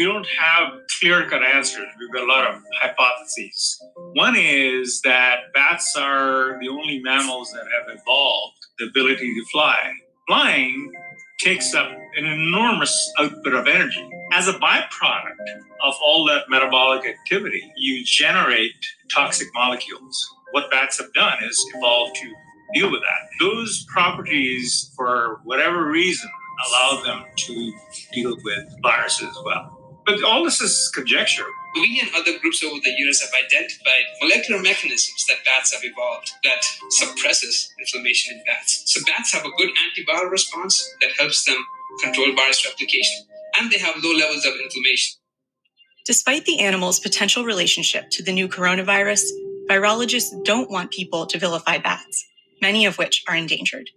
We 0.00 0.06
don't 0.06 0.26
have 0.38 0.72
clear 0.98 1.28
cut 1.28 1.42
answers. 1.42 1.86
We've 1.98 2.12
got 2.12 2.22
a 2.22 2.26
lot 2.26 2.46
of 2.46 2.62
hypotheses. 2.80 3.78
One 4.14 4.34
is 4.34 5.02
that 5.02 5.52
bats 5.52 5.94
are 5.94 6.58
the 6.58 6.68
only 6.68 7.00
mammals 7.00 7.50
that 7.52 7.64
have 7.64 7.98
evolved 7.98 8.56
the 8.78 8.86
ability 8.86 9.34
to 9.34 9.44
fly. 9.52 9.76
Flying 10.26 10.90
takes 11.40 11.74
up 11.74 11.90
an 12.16 12.24
enormous 12.24 13.12
output 13.18 13.52
of 13.52 13.66
energy. 13.66 14.08
As 14.32 14.48
a 14.48 14.54
byproduct 14.54 15.34
of 15.82 15.94
all 16.02 16.24
that 16.26 16.44
metabolic 16.48 17.04
activity, 17.04 17.70
you 17.76 18.02
generate 18.04 18.72
toxic 19.14 19.48
molecules 19.54 20.26
what 20.52 20.70
bats 20.70 20.98
have 20.98 21.12
done 21.12 21.38
is 21.44 21.64
evolve 21.74 22.12
to 22.14 22.34
deal 22.74 22.90
with 22.90 23.00
that. 23.00 23.28
Those 23.40 23.84
properties, 23.92 24.92
for 24.96 25.40
whatever 25.44 25.86
reason, 25.86 26.30
allow 26.68 27.02
them 27.02 27.24
to 27.36 27.72
deal 28.12 28.36
with 28.44 28.64
viruses 28.82 29.28
as 29.28 29.38
well. 29.44 29.76
But 30.06 30.22
all 30.24 30.44
this 30.44 30.60
is 30.60 30.90
conjecture. 30.94 31.44
We 31.74 32.00
and 32.02 32.10
other 32.16 32.38
groups 32.40 32.64
over 32.64 32.80
the 32.82 32.90
years 32.98 33.20
have 33.20 33.30
identified 33.46 34.02
molecular 34.20 34.60
mechanisms 34.60 35.24
that 35.28 35.38
bats 35.44 35.72
have 35.72 35.82
evolved 35.84 36.32
that 36.42 36.64
suppresses 36.90 37.72
inflammation 37.78 38.36
in 38.36 38.42
bats. 38.44 38.82
So 38.86 39.00
bats 39.06 39.32
have 39.32 39.44
a 39.44 39.50
good 39.56 39.68
antiviral 39.68 40.30
response 40.30 40.82
that 41.00 41.10
helps 41.18 41.44
them 41.44 41.56
control 42.02 42.34
virus 42.34 42.66
replication, 42.66 43.24
and 43.58 43.70
they 43.70 43.78
have 43.78 43.94
low 44.02 44.16
levels 44.16 44.44
of 44.44 44.54
inflammation. 44.54 45.20
Despite 46.06 46.44
the 46.44 46.58
animal's 46.60 46.98
potential 46.98 47.44
relationship 47.44 48.10
to 48.10 48.22
the 48.22 48.32
new 48.32 48.48
coronavirus, 48.48 49.22
virologists 49.70 50.32
don't 50.44 50.68
want 50.68 50.90
people 50.90 51.26
to 51.26 51.38
vilify 51.38 51.78
bats, 51.78 52.26
many 52.60 52.86
of 52.86 52.98
which 52.98 53.22
are 53.28 53.36
endangered. 53.36 53.88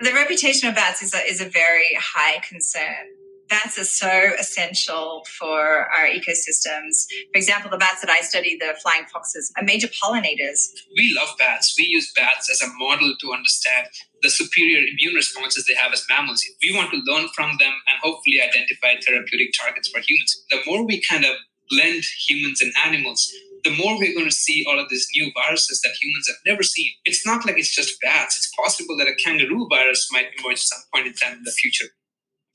The 0.00 0.12
reputation 0.12 0.68
of 0.68 0.74
bats 0.74 1.02
is 1.02 1.14
a, 1.14 1.18
is 1.18 1.40
a 1.40 1.48
very 1.48 1.96
high 1.98 2.40
concern. 2.40 3.06
Bats 3.48 3.78
are 3.78 3.84
so 3.84 4.30
essential 4.38 5.24
for 5.38 5.60
our 5.60 6.06
ecosystems. 6.06 7.06
For 7.32 7.36
example, 7.36 7.70
the 7.70 7.78
bats 7.78 8.00
that 8.00 8.10
I 8.10 8.20
study, 8.22 8.56
the 8.58 8.76
flying 8.80 9.04
foxes, 9.12 9.52
are 9.56 9.64
major 9.64 9.88
pollinators. 9.88 10.70
We 10.96 11.14
love 11.16 11.36
bats. 11.36 11.74
We 11.76 11.84
use 11.86 12.12
bats 12.14 12.48
as 12.50 12.62
a 12.62 12.72
model 12.78 13.14
to 13.20 13.32
understand 13.32 13.88
the 14.22 14.30
superior 14.30 14.78
immune 14.78 15.14
responses 15.14 15.66
they 15.66 15.74
have 15.74 15.92
as 15.92 16.04
mammals. 16.08 16.44
We 16.62 16.76
want 16.76 16.90
to 16.92 17.02
learn 17.06 17.28
from 17.34 17.56
them 17.58 17.72
and 17.88 17.98
hopefully 18.02 18.40
identify 18.40 19.00
therapeutic 19.04 19.50
targets 19.60 19.88
for 19.88 20.00
humans. 20.00 20.44
The 20.50 20.58
more 20.66 20.86
we 20.86 21.02
kind 21.08 21.24
of 21.24 21.34
blend 21.70 22.04
humans 22.28 22.62
and 22.62 22.72
animals, 22.84 23.32
the 23.64 23.76
more 23.76 23.98
we're 23.98 24.14
going 24.14 24.28
to 24.28 24.34
see 24.34 24.64
all 24.68 24.78
of 24.78 24.88
these 24.88 25.06
new 25.14 25.30
viruses 25.34 25.80
that 25.82 25.94
humans 26.00 26.28
have 26.28 26.36
never 26.46 26.62
seen. 26.62 26.90
It's 27.04 27.26
not 27.26 27.44
like 27.46 27.58
it's 27.58 27.74
just 27.74 28.00
bats. 28.00 28.36
It's 28.36 28.52
possible 28.56 28.96
that 28.98 29.08
a 29.08 29.14
kangaroo 29.14 29.68
virus 29.68 30.08
might 30.12 30.26
emerge 30.38 30.54
at 30.54 30.58
some 30.58 30.80
point 30.92 31.06
in 31.06 31.14
time 31.14 31.38
in 31.38 31.44
the 31.44 31.52
future. 31.52 31.86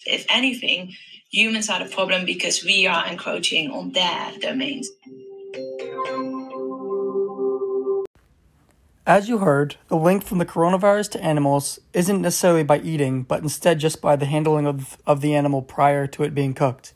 If 0.05 0.25
anything, 0.29 0.93
humans 1.31 1.69
are 1.69 1.83
the 1.83 1.93
problem 1.93 2.25
because 2.25 2.63
we 2.63 2.87
are 2.87 3.07
encroaching 3.07 3.71
on 3.71 3.91
their 3.91 4.31
domains. 4.39 4.89
As 9.07 9.29
you 9.29 9.37
heard, 9.37 9.75
the 9.87 9.97
link 9.97 10.23
from 10.23 10.39
the 10.39 10.47
coronavirus 10.47 11.11
to 11.11 11.23
animals 11.23 11.79
isn't 11.93 12.21
necessarily 12.21 12.63
by 12.63 12.79
eating, 12.79 13.21
but 13.21 13.43
instead 13.43 13.79
just 13.79 14.01
by 14.01 14.15
the 14.15 14.25
handling 14.25 14.65
of, 14.65 14.97
of 15.05 15.21
the 15.21 15.35
animal 15.35 15.61
prior 15.61 16.07
to 16.07 16.23
it 16.23 16.33
being 16.33 16.55
cooked. 16.55 16.93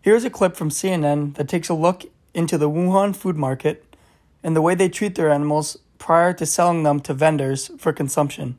Here's 0.00 0.24
a 0.24 0.30
clip 0.30 0.56
from 0.56 0.70
CNN 0.70 1.34
that 1.36 1.48
takes 1.48 1.68
a 1.68 1.74
look 1.74 2.04
into 2.34 2.58
the 2.58 2.68
Wuhan 2.68 3.14
food 3.16 3.36
market 3.36 3.96
and 4.42 4.54
the 4.54 4.62
way 4.62 4.74
they 4.74 4.88
treat 4.88 5.14
their 5.14 5.30
animals 5.30 5.78
prior 5.98 6.32
to 6.34 6.44
selling 6.44 6.82
them 6.82 7.00
to 7.00 7.14
vendors 7.14 7.70
for 7.78 7.92
consumption. 7.92 8.58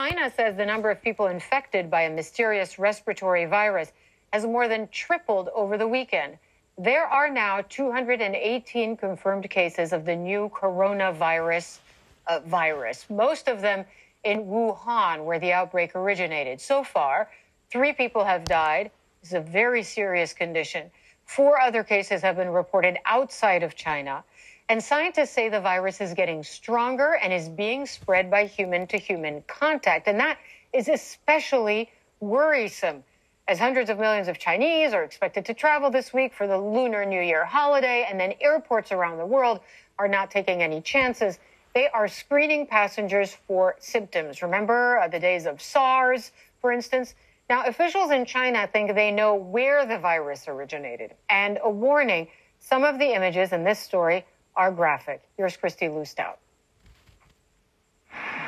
China 0.00 0.30
says 0.36 0.56
the 0.56 0.66
number 0.66 0.90
of 0.90 1.02
people 1.02 1.26
infected 1.26 1.90
by 1.90 2.02
a 2.02 2.10
mysterious 2.10 2.78
respiratory 2.78 3.46
virus 3.46 3.92
has 4.32 4.44
more 4.44 4.68
than 4.68 4.88
tripled 4.88 5.48
over 5.54 5.78
the 5.78 5.88
weekend. 5.88 6.36
There 6.76 7.06
are 7.06 7.30
now 7.30 7.62
218 7.68 8.96
confirmed 8.96 9.48
cases 9.48 9.92
of 9.92 10.04
the 10.04 10.16
new 10.16 10.50
coronavirus 10.50 11.78
uh, 12.26 12.40
virus, 12.40 13.06
most 13.08 13.48
of 13.48 13.60
them 13.60 13.84
in 14.24 14.44
Wuhan, 14.46 15.24
where 15.24 15.38
the 15.38 15.52
outbreak 15.52 15.94
originated. 15.94 16.60
So 16.60 16.82
far, 16.82 17.30
three 17.70 17.92
people 17.92 18.24
have 18.24 18.44
died. 18.44 18.90
It's 19.22 19.32
a 19.32 19.40
very 19.40 19.82
serious 19.82 20.32
condition. 20.32 20.90
Four 21.24 21.60
other 21.60 21.82
cases 21.82 22.22
have 22.22 22.36
been 22.36 22.50
reported 22.50 22.98
outside 23.04 23.62
of 23.62 23.74
China. 23.74 24.24
And 24.68 24.82
scientists 24.82 25.30
say 25.30 25.48
the 25.48 25.60
virus 25.60 26.00
is 26.00 26.14
getting 26.14 26.42
stronger 26.42 27.18
and 27.22 27.32
is 27.32 27.48
being 27.48 27.86
spread 27.86 28.30
by 28.30 28.46
human 28.46 28.86
to 28.88 28.96
human 28.96 29.42
contact. 29.46 30.08
And 30.08 30.18
that 30.20 30.38
is 30.72 30.88
especially 30.88 31.90
worrisome 32.20 33.04
as 33.46 33.58
hundreds 33.58 33.90
of 33.90 33.98
millions 33.98 34.28
of 34.28 34.38
Chinese 34.38 34.94
are 34.94 35.02
expected 35.02 35.44
to 35.44 35.54
travel 35.54 35.90
this 35.90 36.14
week 36.14 36.32
for 36.32 36.46
the 36.46 36.56
Lunar 36.56 37.04
New 37.04 37.20
Year 37.20 37.44
holiday, 37.44 38.06
and 38.08 38.18
then 38.18 38.32
airports 38.40 38.90
around 38.90 39.18
the 39.18 39.26
world 39.26 39.60
are 39.98 40.08
not 40.08 40.30
taking 40.30 40.62
any 40.62 40.80
chances. 40.80 41.38
They 41.74 41.88
are 41.88 42.08
screening 42.08 42.66
passengers 42.66 43.36
for 43.46 43.76
symptoms. 43.80 44.40
Remember 44.40 44.98
uh, 44.98 45.08
the 45.08 45.20
days 45.20 45.44
of 45.44 45.60
SARS, 45.60 46.32
for 46.60 46.72
instance? 46.72 47.14
Now, 47.50 47.66
officials 47.66 48.10
in 48.10 48.24
China 48.24 48.66
think 48.72 48.94
they 48.94 49.10
know 49.10 49.34
where 49.34 49.84
the 49.84 49.98
virus 49.98 50.48
originated. 50.48 51.14
And 51.28 51.58
a 51.62 51.70
warning 51.70 52.28
some 52.58 52.84
of 52.84 52.98
the 52.98 53.14
images 53.14 53.52
in 53.52 53.64
this 53.64 53.78
story 53.78 54.24
are 54.56 54.70
graphic. 54.70 55.22
Here's 55.36 55.56
Kristie 55.56 55.92
Lu 55.92 56.04
Stout. 56.04 56.38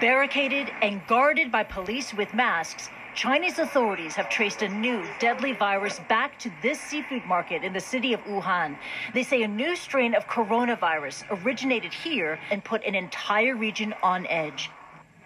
Barricaded 0.00 0.70
and 0.80 1.00
guarded 1.06 1.52
by 1.52 1.64
police 1.64 2.14
with 2.14 2.32
masks, 2.32 2.88
Chinese 3.14 3.58
authorities 3.58 4.14
have 4.14 4.28
traced 4.28 4.60
a 4.62 4.68
new 4.68 5.02
deadly 5.18 5.52
virus 5.52 6.00
back 6.08 6.38
to 6.38 6.50
this 6.62 6.78
seafood 6.78 7.24
market 7.24 7.64
in 7.64 7.72
the 7.72 7.80
city 7.80 8.12
of 8.12 8.20
Wuhan. 8.20 8.76
They 9.14 9.22
say 9.22 9.42
a 9.42 9.48
new 9.48 9.74
strain 9.74 10.14
of 10.14 10.26
coronavirus 10.26 11.24
originated 11.42 11.94
here 11.94 12.38
and 12.50 12.62
put 12.62 12.84
an 12.84 12.94
entire 12.94 13.56
region 13.56 13.94
on 14.02 14.26
edge. 14.26 14.70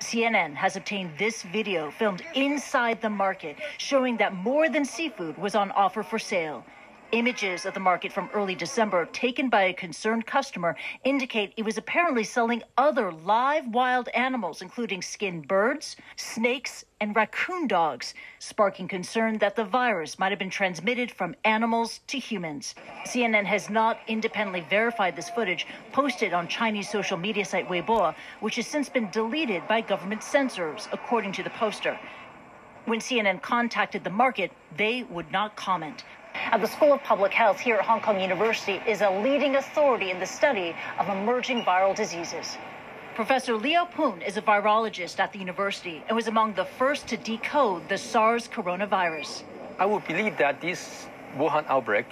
CNN 0.01 0.55
has 0.55 0.77
obtained 0.77 1.13
this 1.19 1.43
video 1.43 1.91
filmed 1.91 2.23
inside 2.35 3.01
the 3.01 3.11
market 3.11 3.57
showing 3.79 4.17
that 4.17 4.35
more 4.35 4.69
than 4.69 4.85
seafood 4.85 5.37
was 5.39 5.55
on 5.55 5.71
offer 5.73 6.03
for 6.03 6.19
sale. 6.19 6.65
Images 7.13 7.67
of 7.67 7.75
the 7.75 7.81
market 7.81 8.13
from 8.13 8.31
early 8.33 8.55
December 8.55 9.05
taken 9.07 9.49
by 9.49 9.63
a 9.65 9.73
concerned 9.73 10.27
customer 10.27 10.77
indicate 11.03 11.53
it 11.57 11.65
was 11.65 11.77
apparently 11.77 12.23
selling 12.23 12.63
other 12.79 13.11
live 13.11 13.67
wild 13.67 14.09
animals, 14.11 14.63
including 14.63 15.03
skinned 15.03 15.49
birds, 15.49 15.97
snakes, 16.15 16.85
and 17.01 17.17
raccoon 17.17 17.67
dogs, 17.67 18.15
sparking 18.39 18.87
concern 18.87 19.39
that 19.39 19.57
the 19.57 19.65
virus 19.65 20.21
might 20.21 20.31
have 20.31 20.39
been 20.39 20.51
transmitted 20.51 21.11
from 21.11 21.35
animals 21.45 21.99
to 22.07 22.17
humans. 22.17 22.77
CNN 23.05 23.45
has 23.45 23.69
not 23.69 23.99
independently 24.07 24.65
verified 24.71 25.17
this 25.17 25.31
footage 25.31 25.67
posted 25.91 26.33
on 26.33 26.47
Chinese 26.47 26.89
social 26.89 27.17
media 27.17 27.45
site 27.45 27.69
Weibo, 27.69 28.15
which 28.39 28.55
has 28.55 28.69
since 28.69 28.89
been 28.89 29.11
deleted 29.11 29.67
by 29.67 29.81
government 29.81 30.23
censors, 30.23 30.89
according 30.93 31.33
to 31.33 31.43
the 31.43 31.51
poster. 31.51 31.99
When 32.85 33.01
CNN 33.01 33.43
contacted 33.43 34.05
the 34.05 34.11
market, 34.11 34.53
they 34.77 35.03
would 35.03 35.33
not 35.33 35.57
comment. 35.57 36.05
At 36.35 36.61
the 36.61 36.67
School 36.67 36.93
of 36.93 37.03
Public 37.03 37.33
Health 37.33 37.59
here 37.59 37.77
at 37.77 37.85
Hong 37.85 38.01
Kong 38.01 38.21
University 38.21 38.81
is 38.87 39.01
a 39.01 39.11
leading 39.11 39.57
authority 39.57 40.11
in 40.11 40.19
the 40.19 40.27
study 40.27 40.75
of 40.99 41.09
emerging 41.09 41.63
viral 41.63 41.95
diseases. 41.95 42.57
Professor 43.15 43.57
Leo 43.57 43.85
Poon 43.85 44.23
is 44.23 44.37
a 44.37 44.43
virologist 44.43 45.19
at 45.19 45.33
the 45.33 45.39
university 45.39 46.03
and 46.09 46.17
was 46.17 46.29
among 46.29 46.55
the 46.55 46.65
first 46.65 47.07
to 47.09 47.17
decode 47.17 47.89
the 47.89 47.99
SARS 47.99 48.49
coronavirus. 48.49 49.43
I 49.79 49.87
would 49.87 50.07
believe 50.07 50.37
that 50.39 50.61
this 50.61 51.09
Wuhan 51.37 51.65
outbreak 51.69 52.07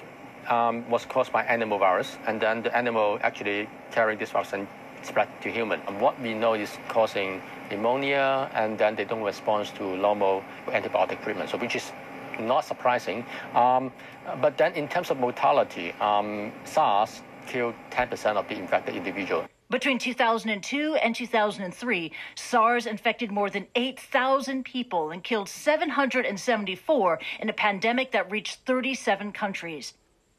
um, 0.48 0.88
was 0.90 1.04
caused 1.04 1.32
by 1.32 1.44
animal 1.44 1.78
virus, 1.78 2.16
and 2.26 2.40
then 2.40 2.62
the 2.62 2.76
animal 2.76 3.18
actually 3.22 3.68
carried 3.90 4.18
this 4.18 4.30
virus 4.30 4.52
and 4.52 4.66
spread 5.02 5.28
to 5.42 5.50
human. 5.50 5.80
And 5.86 6.00
what 6.00 6.20
we 6.20 6.34
know 6.34 6.54
is 6.54 6.76
causing 6.88 7.40
pneumonia, 7.70 8.50
and 8.54 8.78
then 8.78 8.96
they 8.96 9.04
don't 9.04 9.22
respond 9.22 9.66
to 9.76 9.96
normal 9.96 10.42
antibiotic 10.66 11.22
treatment, 11.22 11.50
so 11.50 11.58
which 11.58 11.76
is 11.76 11.92
not 12.38 12.64
surprising. 12.64 13.24
Um, 13.54 13.92
but 14.40 14.56
then 14.56 14.74
in 14.74 14.88
terms 14.88 15.10
of 15.10 15.18
mortality, 15.18 15.92
um, 16.00 16.52
SARS 16.64 17.22
killed 17.46 17.74
10% 17.90 18.36
of 18.36 18.46
the 18.48 18.56
infected 18.56 18.94
individual. 18.94 19.46
Between 19.70 19.98
2002 19.98 20.94
and 20.94 21.14
2003, 21.14 22.12
SARS 22.36 22.86
infected 22.86 23.30
more 23.30 23.50
than 23.50 23.66
8,000 23.74 24.64
people 24.64 25.10
and 25.10 25.22
killed 25.22 25.48
774 25.48 27.18
in 27.40 27.50
a 27.50 27.52
pandemic 27.52 28.12
that 28.12 28.30
reached 28.30 28.60
37 28.64 29.32
countries. 29.32 29.92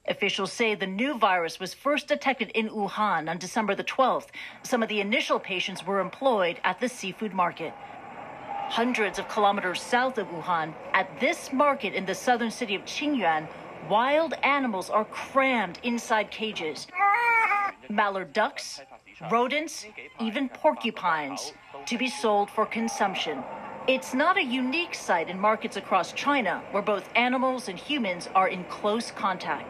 Officials 0.07 0.51
say 0.51 0.73
the 0.73 0.88
new 0.88 1.15
virus 1.15 1.59
was 1.59 1.75
first 1.75 2.07
detected 2.07 2.49
in 2.55 2.69
Wuhan 2.69 3.29
on 3.29 3.38
December 3.38 3.75
the 3.75 3.83
12th. 3.83 4.29
Some 4.63 4.81
of 4.81 4.89
the 4.89 5.01
initial 5.01 5.39
patients 5.39 5.85
were 5.85 5.99
employed 5.99 6.59
at 6.63 6.79
the 6.79 6.89
seafood 6.89 7.33
market 7.33 7.73
hundreds 8.69 9.17
of 9.17 9.27
kilometers 9.27 9.82
south 9.82 10.19
of 10.19 10.27
Wuhan, 10.27 10.73
at 10.93 11.19
this 11.19 11.51
market 11.51 11.95
in 11.95 12.05
the 12.05 12.13
southern 12.13 12.51
city 12.51 12.75
of 12.75 12.86
Qingyuan, 12.86 13.47
wild 13.89 14.34
animals 14.43 14.91
are 14.91 15.05
crammed 15.05 15.79
inside 15.82 16.29
cages. 16.29 16.86
Mallard 17.89 18.32
ducks, 18.32 18.82
rodents, 19.32 19.88
even 20.19 20.47
porcupines, 20.49 21.53
to 21.88 21.97
be 21.97 22.08
sold 22.08 22.51
for 22.51 22.67
consumption. 22.67 23.43
It's 23.88 24.13
not 24.13 24.38
a 24.38 24.43
unique 24.43 24.93
sight 24.93 25.29
in 25.29 25.39
markets 25.39 25.75
across 25.75 26.13
China 26.13 26.62
where 26.69 26.84
both 26.84 27.10
animals 27.15 27.69
and 27.69 27.79
humans 27.79 28.29
are 28.36 28.49
in 28.49 28.63
close 28.65 29.10
contact. 29.10 29.67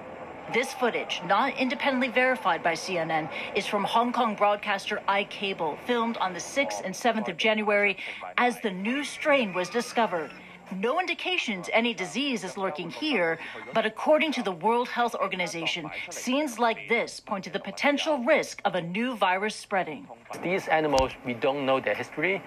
This 0.53 0.73
footage, 0.73 1.21
not 1.27 1.55
independently 1.57 2.07
verified 2.07 2.63
by 2.63 2.73
CNN, 2.73 3.29
is 3.53 3.67
from 3.67 3.83
Hong 3.83 4.12
Kong 4.12 4.33
broadcaster 4.33 4.99
iCable, 5.07 5.77
filmed 5.85 6.17
on 6.17 6.33
the 6.33 6.39
6th 6.39 6.81
and 6.83 6.95
7th 6.95 7.27
of 7.27 7.38
January 7.38 7.97
as 8.35 8.59
the 8.62 8.71
new 8.71 9.03
strain 9.03 9.53
was 9.53 9.69
discovered. 9.69 10.31
No 10.75 10.99
indications 10.99 11.69
any 11.71 11.93
disease 11.93 12.43
is 12.43 12.57
lurking 12.57 12.89
here, 12.89 13.38
but 13.75 13.85
according 13.85 14.31
to 14.33 14.43
the 14.43 14.51
World 14.51 14.88
Health 14.88 15.13
Organization, 15.13 15.88
scenes 16.09 16.57
like 16.57 16.89
this 16.89 17.19
point 17.19 17.43
to 17.43 17.51
the 17.51 17.59
potential 17.59 18.17
risk 18.17 18.59
of 18.65 18.73
a 18.73 18.81
new 18.81 19.15
virus 19.15 19.55
spreading. 19.55 20.07
These 20.41 20.67
animals, 20.67 21.12
we 21.27 21.35
don't 21.35 21.63
know 21.63 21.79
their 21.79 21.95
history. 21.95 22.41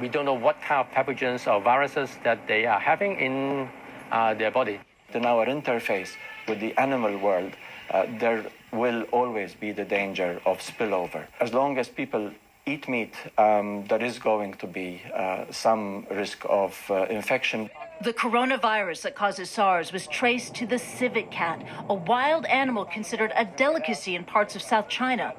We 0.00 0.08
don't 0.08 0.24
know 0.24 0.34
what 0.46 0.62
kind 0.62 0.86
of 0.86 0.92
pathogens 0.94 1.52
or 1.52 1.60
viruses 1.60 2.18
that 2.22 2.46
they 2.46 2.66
are 2.66 2.78
having 2.78 3.18
in 3.18 3.68
uh, 4.12 4.34
their 4.34 4.52
body. 4.52 4.78
In 5.14 5.24
our 5.24 5.46
interface, 5.46 6.10
with 6.48 6.60
the 6.60 6.76
animal 6.78 7.16
world, 7.18 7.52
uh, 7.90 8.06
there 8.18 8.44
will 8.72 9.02
always 9.12 9.54
be 9.54 9.72
the 9.72 9.84
danger 9.84 10.40
of 10.44 10.58
spillover. 10.58 11.26
As 11.40 11.52
long 11.52 11.78
as 11.78 11.88
people 11.88 12.30
eat 12.66 12.88
meat, 12.88 13.14
um, 13.38 13.84
there 13.88 14.02
is 14.02 14.18
going 14.18 14.54
to 14.54 14.66
be 14.66 15.00
uh, 15.14 15.44
some 15.50 16.06
risk 16.10 16.44
of 16.48 16.78
uh, 16.90 17.06
infection. 17.08 17.70
The 18.02 18.12
coronavirus 18.12 19.02
that 19.02 19.14
causes 19.14 19.50
SARS 19.50 19.92
was 19.92 20.06
traced 20.06 20.54
to 20.56 20.66
the 20.66 20.78
civet 20.78 21.30
cat, 21.30 21.64
a 21.88 21.94
wild 21.94 22.44
animal 22.46 22.84
considered 22.84 23.32
a 23.34 23.44
delicacy 23.44 24.14
in 24.14 24.24
parts 24.24 24.54
of 24.54 24.62
South 24.62 24.88
China. 24.88 25.34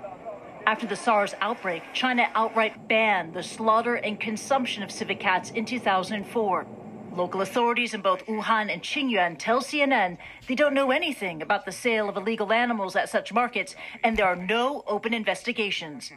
After 0.66 0.86
the 0.86 0.96
SARS 0.96 1.34
outbreak, 1.40 1.84
China 1.94 2.30
outright 2.36 2.88
banned 2.88 3.34
the 3.34 3.44
slaughter 3.44 3.96
and 3.96 4.20
consumption 4.20 4.84
of 4.84 4.92
civet 4.92 5.20
cats 5.20 5.52
in 5.52 5.66
2004. 5.66 6.68
Local 7.16 7.42
authorities 7.42 7.94
in 7.94 8.02
both 8.02 8.26
Wuhan 8.26 8.72
and 8.72 8.82
Qingyuan 8.82 9.36
tell 9.38 9.62
CNN 9.62 10.18
they 10.48 10.56
don't 10.56 10.74
know 10.74 10.92
anything 10.92 11.42
about 11.42 11.66
the 11.66 11.72
sale 11.72 12.08
of 12.08 12.18
illegal 12.18 12.54
animals 12.54 12.96
at 12.96 13.10
such 13.10 13.34
markets, 13.34 13.76
and 14.04 14.16
there 14.16 14.28
are 14.28 14.36
no 14.36 14.84
open 14.88 15.14
investigations. 15.14 16.12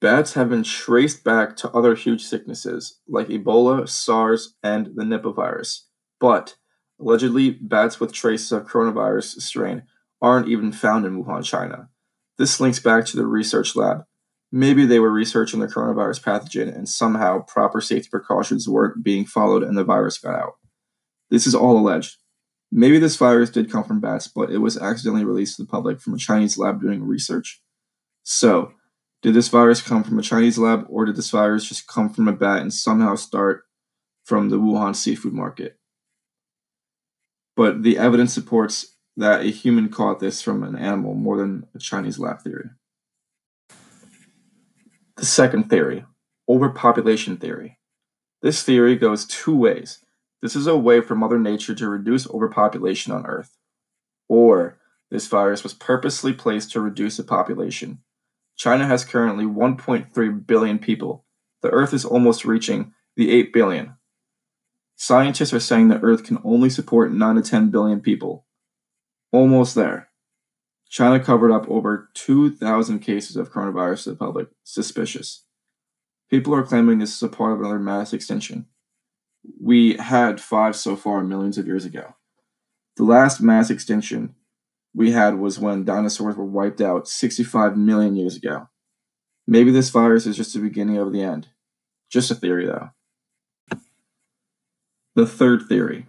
Bats 0.00 0.34
have 0.34 0.50
been 0.50 0.64
traced 0.64 1.22
back 1.22 1.56
to 1.58 1.70
other 1.70 1.94
huge 1.94 2.24
sicknesses 2.24 3.00
like 3.08 3.28
Ebola, 3.28 3.88
SARS, 3.88 4.54
and 4.62 4.86
the 4.94 5.04
Nipah 5.04 5.34
virus. 5.34 5.86
But 6.18 6.56
allegedly, 7.00 7.50
bats 7.50 8.00
with 8.00 8.12
traces 8.12 8.50
of 8.50 8.66
coronavirus 8.66 9.40
strain 9.40 9.84
aren't 10.20 10.48
even 10.48 10.72
found 10.72 11.06
in 11.06 11.22
Wuhan, 11.22 11.44
China. 11.44 11.88
This 12.38 12.60
links 12.60 12.80
back 12.80 13.04
to 13.06 13.16
the 13.16 13.26
research 13.26 13.76
lab 13.76 14.04
maybe 14.52 14.84
they 14.84 14.98
were 14.98 15.10
researching 15.10 15.60
the 15.60 15.66
coronavirus 15.66 16.22
pathogen 16.22 16.74
and 16.74 16.88
somehow 16.88 17.40
proper 17.40 17.80
safety 17.80 18.08
precautions 18.10 18.68
weren't 18.68 19.02
being 19.02 19.24
followed 19.24 19.62
and 19.62 19.76
the 19.76 19.82
virus 19.82 20.18
got 20.18 20.34
out. 20.34 20.52
This 21.30 21.46
is 21.46 21.54
all 21.54 21.78
alleged. 21.78 22.18
Maybe 22.70 22.98
this 22.98 23.16
virus 23.16 23.50
did 23.50 23.72
come 23.72 23.84
from 23.84 24.00
bats, 24.00 24.28
but 24.28 24.50
it 24.50 24.58
was 24.58 24.78
accidentally 24.78 25.24
released 25.24 25.56
to 25.56 25.62
the 25.62 25.68
public 25.68 26.00
from 26.00 26.14
a 26.14 26.18
Chinese 26.18 26.58
lab 26.58 26.80
doing 26.80 27.02
research. 27.02 27.62
So, 28.22 28.72
did 29.22 29.34
this 29.34 29.48
virus 29.48 29.80
come 29.80 30.02
from 30.04 30.18
a 30.18 30.22
Chinese 30.22 30.58
lab, 30.58 30.86
or 30.88 31.04
did 31.04 31.16
this 31.16 31.30
virus 31.30 31.68
just 31.68 31.86
come 31.86 32.08
from 32.08 32.28
a 32.28 32.32
bat 32.32 32.60
and 32.60 32.72
somehow 32.72 33.14
start 33.14 33.62
from 34.24 34.48
the 34.48 34.56
Wuhan 34.58 34.96
seafood 34.96 35.32
market? 35.32 35.78
But 37.56 37.82
the 37.82 37.98
evidence 37.98 38.32
supports 38.32 38.96
that 39.16 39.42
a 39.42 39.50
human 39.50 39.90
caught 39.90 40.18
this 40.18 40.40
from 40.40 40.62
an 40.62 40.76
animal 40.76 41.14
more 41.14 41.36
than 41.36 41.66
a 41.74 41.78
Chinese 41.78 42.18
lab 42.18 42.40
theory. 42.40 42.70
The 45.22 45.26
second 45.26 45.70
theory, 45.70 46.04
overpopulation 46.48 47.36
theory. 47.36 47.78
This 48.40 48.64
theory 48.64 48.96
goes 48.96 49.24
two 49.24 49.56
ways. 49.56 50.00
This 50.40 50.56
is 50.56 50.66
a 50.66 50.76
way 50.76 51.00
for 51.00 51.14
Mother 51.14 51.38
Nature 51.38 51.76
to 51.76 51.88
reduce 51.88 52.28
overpopulation 52.28 53.12
on 53.12 53.24
Earth. 53.24 53.56
Or 54.28 54.80
this 55.12 55.28
virus 55.28 55.62
was 55.62 55.74
purposely 55.74 56.32
placed 56.32 56.72
to 56.72 56.80
reduce 56.80 57.18
the 57.18 57.22
population. 57.22 58.00
China 58.56 58.84
has 58.84 59.04
currently 59.04 59.44
1.3 59.44 60.44
billion 60.44 60.80
people. 60.80 61.24
The 61.60 61.70
Earth 61.70 61.94
is 61.94 62.04
almost 62.04 62.44
reaching 62.44 62.92
the 63.14 63.30
8 63.30 63.52
billion. 63.52 63.94
Scientists 64.96 65.52
are 65.52 65.60
saying 65.60 65.86
the 65.86 66.02
Earth 66.02 66.24
can 66.24 66.40
only 66.42 66.68
support 66.68 67.12
9 67.12 67.36
to 67.36 67.42
10 67.42 67.70
billion 67.70 68.00
people. 68.00 68.44
Almost 69.30 69.76
there. 69.76 70.08
China 70.92 71.18
covered 71.18 71.50
up 71.50 71.66
over 71.70 72.10
2,000 72.12 72.98
cases 72.98 73.34
of 73.34 73.50
coronavirus 73.50 74.04
to 74.04 74.10
the 74.10 74.16
public. 74.16 74.48
Suspicious. 74.62 75.46
People 76.30 76.54
are 76.54 76.62
claiming 76.62 76.98
this 76.98 77.16
is 77.16 77.22
a 77.22 77.28
part 77.28 77.54
of 77.54 77.60
another 77.60 77.78
mass 77.78 78.12
extinction. 78.12 78.66
We 79.58 79.94
had 79.94 80.38
five 80.38 80.76
so 80.76 80.94
far 80.94 81.24
millions 81.24 81.56
of 81.56 81.66
years 81.66 81.86
ago. 81.86 82.14
The 82.96 83.04
last 83.04 83.40
mass 83.40 83.70
extinction 83.70 84.34
we 84.94 85.12
had 85.12 85.38
was 85.38 85.58
when 85.58 85.86
dinosaurs 85.86 86.36
were 86.36 86.44
wiped 86.44 86.82
out 86.82 87.08
65 87.08 87.74
million 87.74 88.14
years 88.14 88.36
ago. 88.36 88.68
Maybe 89.46 89.70
this 89.70 89.88
virus 89.88 90.26
is 90.26 90.36
just 90.36 90.52
the 90.52 90.60
beginning 90.60 90.98
of 90.98 91.10
the 91.10 91.22
end. 91.22 91.48
Just 92.10 92.30
a 92.30 92.34
theory, 92.34 92.66
though. 92.66 92.90
The 95.14 95.26
third 95.26 95.62
theory 95.70 96.06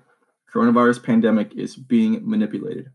coronavirus 0.54 1.04
pandemic 1.04 1.54
is 1.56 1.78
being 1.78 2.30
manipulated. 2.30 2.92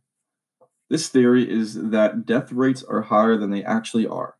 This 0.91 1.09
theory 1.09 1.51
is 1.51 1.75
that 1.91 2.25
death 2.25 2.51
rates 2.51 2.83
are 2.83 3.03
higher 3.03 3.37
than 3.37 3.51
they 3.51 3.63
actually 3.63 4.07
are. 4.07 4.37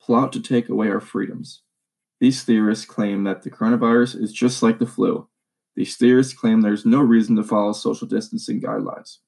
Plot 0.00 0.32
to 0.32 0.40
take 0.40 0.68
away 0.68 0.88
our 0.88 1.00
freedoms. 1.00 1.62
These 2.20 2.42
theorists 2.42 2.84
claim 2.84 3.24
that 3.24 3.42
the 3.42 3.50
coronavirus 3.50 4.20
is 4.20 4.32
just 4.32 4.62
like 4.62 4.78
the 4.78 4.86
flu. 4.86 5.28
These 5.76 5.96
theorists 5.96 6.32
claim 6.32 6.60
there's 6.60 6.86
no 6.86 7.00
reason 7.00 7.36
to 7.36 7.44
follow 7.44 7.72
social 7.72 8.08
distancing 8.08 8.60
guidelines. 8.60 9.18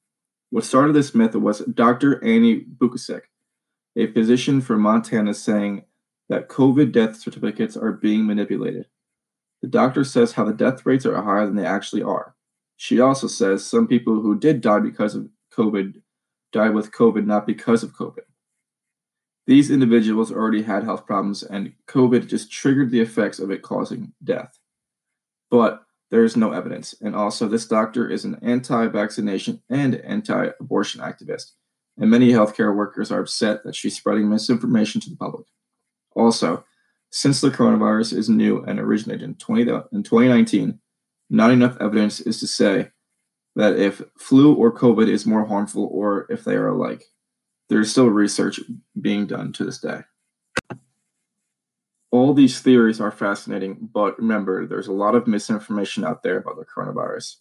What 0.51 0.64
started 0.64 0.94
this 0.94 1.14
myth 1.14 1.35
was 1.35 1.61
Dr. 1.61 2.25
Annie 2.25 2.64
Bukacek, 2.64 3.23
a 3.97 4.07
physician 4.07 4.62
from 4.62 4.81
Montana, 4.81 5.35
saying 5.35 5.85
that 6.31 6.49
COVID 6.49 6.92
death 6.92 7.16
certificates 7.16 7.77
are 7.77 7.92
being 7.92 8.27
manipulated. 8.27 8.87
The 9.61 9.68
doctor 9.68 10.05
says 10.05 10.33
how 10.33 10.44
the 10.44 10.55
death 10.55 10.87
rates 10.87 11.05
are 11.05 11.23
higher 11.23 11.44
than 11.44 11.57
they 11.57 11.66
actually 11.66 12.03
are. 12.03 12.35
She 12.77 13.01
also 13.01 13.27
says 13.27 13.66
some 13.66 13.87
people 13.87 14.21
who 14.21 14.38
did 14.38 14.61
die 14.61 14.79
because 14.79 15.14
of 15.14 15.29
COVID 15.53 16.01
died 16.52 16.74
with 16.74 16.92
COVID 16.92 17.26
not 17.26 17.46
because 17.46 17.82
of 17.82 17.94
COVID. 17.94 18.24
These 19.46 19.70
individuals 19.70 20.30
already 20.30 20.62
had 20.62 20.84
health 20.84 21.06
problems, 21.06 21.42
and 21.42 21.72
COVID 21.87 22.26
just 22.26 22.52
triggered 22.52 22.90
the 22.90 23.00
effects 23.00 23.38
of 23.38 23.50
it 23.50 23.62
causing 23.62 24.12
death. 24.22 24.58
But 25.50 25.82
there 26.11 26.24
is 26.24 26.37
no 26.37 26.52
evidence, 26.52 26.94
and 27.00 27.14
also, 27.14 27.48
this 27.48 27.66
doctor 27.66 28.08
is 28.11 28.24
an 28.24 28.38
anti 28.42 28.87
vaccination 28.88 29.62
and 29.70 29.96
anti 29.96 30.48
abortion 30.61 31.00
activist, 31.00 31.52
and 31.96 32.11
many 32.11 32.30
healthcare 32.30 32.76
workers 32.76 33.11
are 33.11 33.20
upset 33.20 33.64
that 33.64 33.74
she's 33.74 33.96
spreading 33.96 34.28
misinformation 34.28 35.00
to 35.02 35.11
the 35.11 35.16
public. 35.16 35.46
Also, 36.14 36.64
since 37.11 37.40
the 37.40 37.50
coronavirus 37.50 38.14
is 38.14 38.28
new 38.28 38.62
and 38.64 38.78
originated 38.78 39.22
in, 39.22 39.34
20, 39.37 39.62
in 39.62 40.02
2019, 40.02 40.78
not 41.30 41.50
enough 41.50 41.76
evidence 41.80 42.20
is 42.20 42.38
to 42.40 42.46
say 42.46 42.90
that 43.56 43.78
if 43.78 44.02
flu 44.16 44.54
or 44.54 44.72
COVID 44.72 45.08
is 45.08 45.26
more 45.26 45.46
harmful 45.46 45.88
or 45.92 46.26
if 46.30 46.44
they 46.44 46.54
are 46.54 46.68
alike. 46.68 47.04
There 47.68 47.80
is 47.80 47.90
still 47.90 48.08
research 48.08 48.61
being 48.98 49.26
done 49.26 49.52
to 49.54 49.64
this 49.64 49.78
day. 49.78 50.00
All 52.11 52.32
these 52.32 52.61
theories 52.61 53.00
are 53.00 53.11
fascinating, 53.11 53.90
but 53.92 54.18
remember, 54.18 54.66
there's 54.66 54.87
a 54.87 54.92
lot 54.92 55.14
of 55.14 55.26
misinformation 55.26 56.04
out 56.04 56.22
there 56.22 56.38
about 56.38 56.56
the 56.56 56.64
coronavirus. 56.64 57.37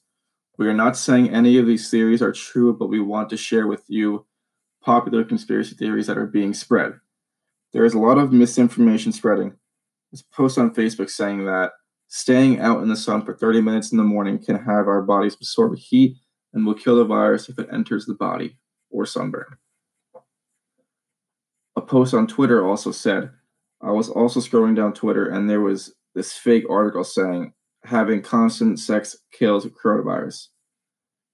We 0.57 0.67
are 0.67 0.73
not 0.73 0.97
saying 0.97 1.29
any 1.29 1.57
of 1.57 1.65
these 1.67 1.89
theories 1.89 2.21
are 2.21 2.33
true, 2.33 2.73
but 2.73 2.89
we 2.89 2.99
want 2.99 3.29
to 3.29 3.37
share 3.37 3.67
with 3.67 3.83
you 3.87 4.25
popular 4.81 5.23
conspiracy 5.23 5.75
theories 5.75 6.07
that 6.07 6.17
are 6.17 6.25
being 6.25 6.53
spread. 6.53 6.99
There 7.73 7.85
is 7.85 7.93
a 7.93 7.99
lot 7.99 8.17
of 8.17 8.33
misinformation 8.33 9.11
spreading. 9.11 9.53
A 10.13 10.17
post 10.33 10.57
on 10.57 10.73
Facebook 10.73 11.09
saying 11.09 11.45
that 11.45 11.71
Staying 12.07 12.59
out 12.59 12.81
in 12.81 12.87
the 12.87 12.95
sun 12.95 13.23
for 13.23 13.33
30 13.33 13.61
minutes 13.61 13.91
in 13.91 13.97
the 13.97 14.03
morning 14.03 14.39
can 14.39 14.55
have 14.55 14.87
our 14.87 15.01
bodies 15.01 15.35
absorb 15.35 15.77
heat 15.77 16.17
and 16.53 16.65
will 16.65 16.73
kill 16.73 16.95
the 16.95 17.03
virus 17.03 17.49
if 17.49 17.59
it 17.59 17.67
enters 17.71 18.05
the 18.05 18.13
body 18.13 18.57
or 18.89 19.05
sunburn. 19.05 19.57
A 21.75 21.81
post 21.81 22.13
on 22.13 22.25
Twitter 22.25 22.65
also 22.65 22.91
said, 22.91 23.29
I 23.81 23.91
was 23.91 24.09
also 24.09 24.39
scrolling 24.39 24.75
down 24.75 24.93
Twitter 24.93 25.27
and 25.27 25.49
there 25.49 25.61
was 25.61 25.93
this 26.15 26.33
fake 26.33 26.63
article 26.69 27.03
saying 27.03 27.53
having 27.83 28.21
constant 28.21 28.79
sex 28.79 29.17
kills 29.31 29.65
coronavirus. 29.65 30.47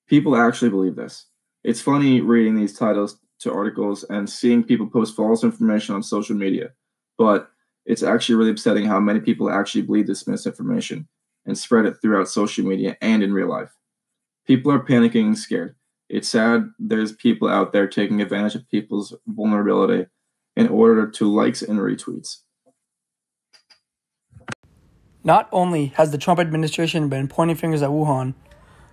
People 0.07 0.35
actually 0.35 0.69
believe 0.69 0.95
this. 0.95 1.27
It's 1.63 1.81
funny 1.81 2.19
reading 2.19 2.55
these 2.55 2.77
titles 2.77 3.17
to 3.39 3.53
articles 3.53 4.03
and 4.05 4.29
seeing 4.29 4.63
people 4.63 4.87
post 4.87 5.15
false 5.15 5.43
information 5.43 5.95
on 5.95 6.03
social 6.03 6.35
media, 6.35 6.71
but 7.17 7.52
it's 7.85 8.03
actually 8.03 8.35
really 8.35 8.51
upsetting 8.51 8.85
how 8.85 8.99
many 8.99 9.19
people 9.19 9.49
actually 9.49 9.81
believe 9.81 10.07
this 10.07 10.27
misinformation 10.27 11.07
and 11.45 11.57
spread 11.57 11.85
it 11.85 11.95
throughout 12.01 12.29
social 12.29 12.65
media 12.65 12.97
and 13.01 13.21
in 13.21 13.33
real 13.33 13.49
life. 13.49 13.75
People 14.45 14.71
are 14.71 14.79
panicking 14.79 15.25
and 15.25 15.37
scared. 15.37 15.75
It's 16.09 16.29
sad 16.29 16.69
there's 16.77 17.11
people 17.13 17.47
out 17.47 17.73
there 17.73 17.87
taking 17.87 18.21
advantage 18.21 18.55
of 18.55 18.69
people's 18.69 19.15
vulnerability 19.27 20.07
in 20.55 20.67
order 20.67 21.09
to 21.09 21.33
likes 21.33 21.61
and 21.61 21.79
retweets. 21.79 22.39
Not 25.23 25.47
only 25.51 25.87
has 25.95 26.11
the 26.11 26.17
Trump 26.17 26.39
administration 26.39 27.07
been 27.07 27.27
pointing 27.27 27.55
fingers 27.55 27.81
at 27.81 27.89
Wuhan, 27.89 28.33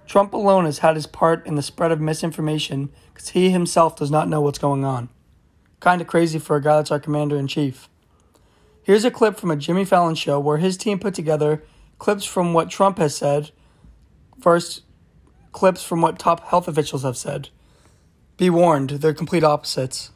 Trump 0.07 0.33
alone 0.33 0.65
has 0.65 0.79
had 0.79 0.97
his 0.97 1.07
part 1.07 1.47
in 1.47 1.57
the 1.57 1.63
spread 1.63 1.93
of 1.93 2.01
misinformation 2.01 2.91
because 3.13 3.31
he 3.31 3.51
himself 3.51 3.97
does 3.97 4.11
not 4.11 4.29
know 4.29 4.41
what's 4.41 4.59
going 4.59 4.85
on. 4.85 5.09
Kinda 5.81 6.05
crazy 6.05 6.39
for 6.39 6.57
a 6.57 6.63
guy 6.63 6.77
that's 6.77 6.91
our 6.91 7.01
commander 7.01 7.37
in 7.37 7.47
chief. 7.47 7.89
Here's 8.91 9.05
a 9.05 9.11
clip 9.13 9.39
from 9.39 9.53
a 9.53 9.57
Jimmy 9.57 9.85
Fallon 9.85 10.17
show 10.17 10.41
where 10.41 10.57
his 10.57 10.77
team 10.77 10.99
put 10.99 11.15
together 11.15 11.63
clips 12.01 12.25
from 12.25 12.53
what 12.53 12.71
Trump 12.71 12.99
has 12.99 13.15
said, 13.15 13.53
first, 14.41 14.83
clips 15.53 15.85
from 15.85 16.01
what 16.01 16.19
top 16.19 16.49
health 16.49 16.67
officials 16.67 17.05
have 17.05 17.17
said. 17.17 17.51
Be 18.37 18.51
warned, 18.51 18.91
they're 18.91 19.15
complete 19.15 19.45
opposites 19.45 20.11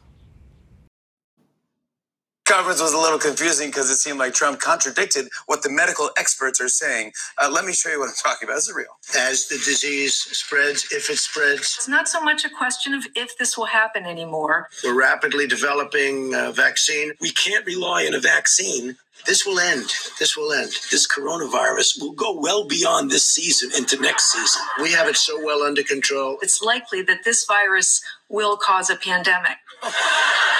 conference 2.45 2.81
was 2.81 2.93
a 2.93 2.97
little 2.97 3.19
confusing 3.19 3.69
because 3.69 3.89
it 3.89 3.97
seemed 3.97 4.19
like 4.19 4.33
Trump 4.33 4.59
contradicted 4.59 5.27
what 5.47 5.63
the 5.63 5.69
medical 5.69 6.09
experts 6.17 6.61
are 6.61 6.69
saying. 6.69 7.11
Uh, 7.41 7.49
let 7.51 7.65
me 7.65 7.73
show 7.73 7.89
you 7.89 7.99
what 7.99 8.09
I'm 8.09 8.15
talking 8.15 8.47
about. 8.47 8.55
This 8.55 8.69
is 8.69 8.75
real. 8.75 8.85
As 9.17 9.47
the 9.47 9.55
disease 9.55 10.15
spreads, 10.15 10.87
if 10.91 11.09
it 11.09 11.17
spreads, 11.17 11.75
it's 11.77 11.87
not 11.87 12.07
so 12.07 12.21
much 12.21 12.45
a 12.45 12.49
question 12.49 12.93
of 12.93 13.05
if 13.15 13.37
this 13.37 13.57
will 13.57 13.65
happen 13.65 14.05
anymore. 14.05 14.69
We're 14.83 14.97
rapidly 14.97 15.47
developing 15.47 16.33
a 16.33 16.51
vaccine. 16.51 17.13
We 17.19 17.31
can't 17.31 17.65
rely 17.65 18.05
on 18.05 18.13
a 18.13 18.19
vaccine. 18.19 18.95
This 19.25 19.45
will 19.45 19.59
end. 19.59 19.91
This 20.19 20.37
will 20.37 20.53
end. 20.53 20.71
This 20.91 21.07
coronavirus 21.07 21.99
will 21.99 22.11
go 22.11 22.39
well 22.39 22.67
beyond 22.67 23.09
this 23.09 23.27
season 23.27 23.71
into 23.75 23.99
next 23.99 24.31
season. 24.31 24.61
We 24.83 24.91
have 24.91 25.07
it 25.07 25.15
so 25.15 25.43
well 25.43 25.63
under 25.63 25.81
control. 25.81 26.37
It's 26.41 26.61
likely 26.61 27.01
that 27.03 27.23
this 27.23 27.43
virus 27.45 28.01
will 28.29 28.55
cause 28.55 28.89
a 28.91 28.95
pandemic. 28.95 29.57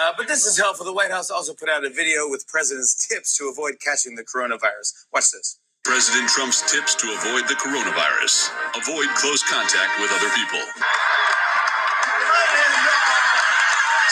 Uh, 0.00 0.12
but 0.16 0.26
this 0.26 0.46
is 0.46 0.56
helpful. 0.58 0.86
The 0.86 0.94
White 0.94 1.10
House 1.10 1.30
also 1.30 1.52
put 1.52 1.68
out 1.68 1.84
a 1.84 1.90
video 1.90 2.24
with 2.28 2.48
president's 2.48 3.06
tips 3.06 3.36
to 3.36 3.50
avoid 3.52 3.76
catching 3.84 4.14
the 4.14 4.24
coronavirus. 4.24 5.04
Watch 5.12 5.30
this. 5.32 5.60
President 5.84 6.28
Trump's 6.30 6.64
tips 6.72 6.94
to 6.94 7.06
avoid 7.12 7.48
the 7.48 7.56
coronavirus. 7.60 8.48
Avoid 8.76 9.08
close 9.16 9.42
contact 9.44 10.00
with 10.00 10.10
other 10.12 10.30
people. 10.32 10.60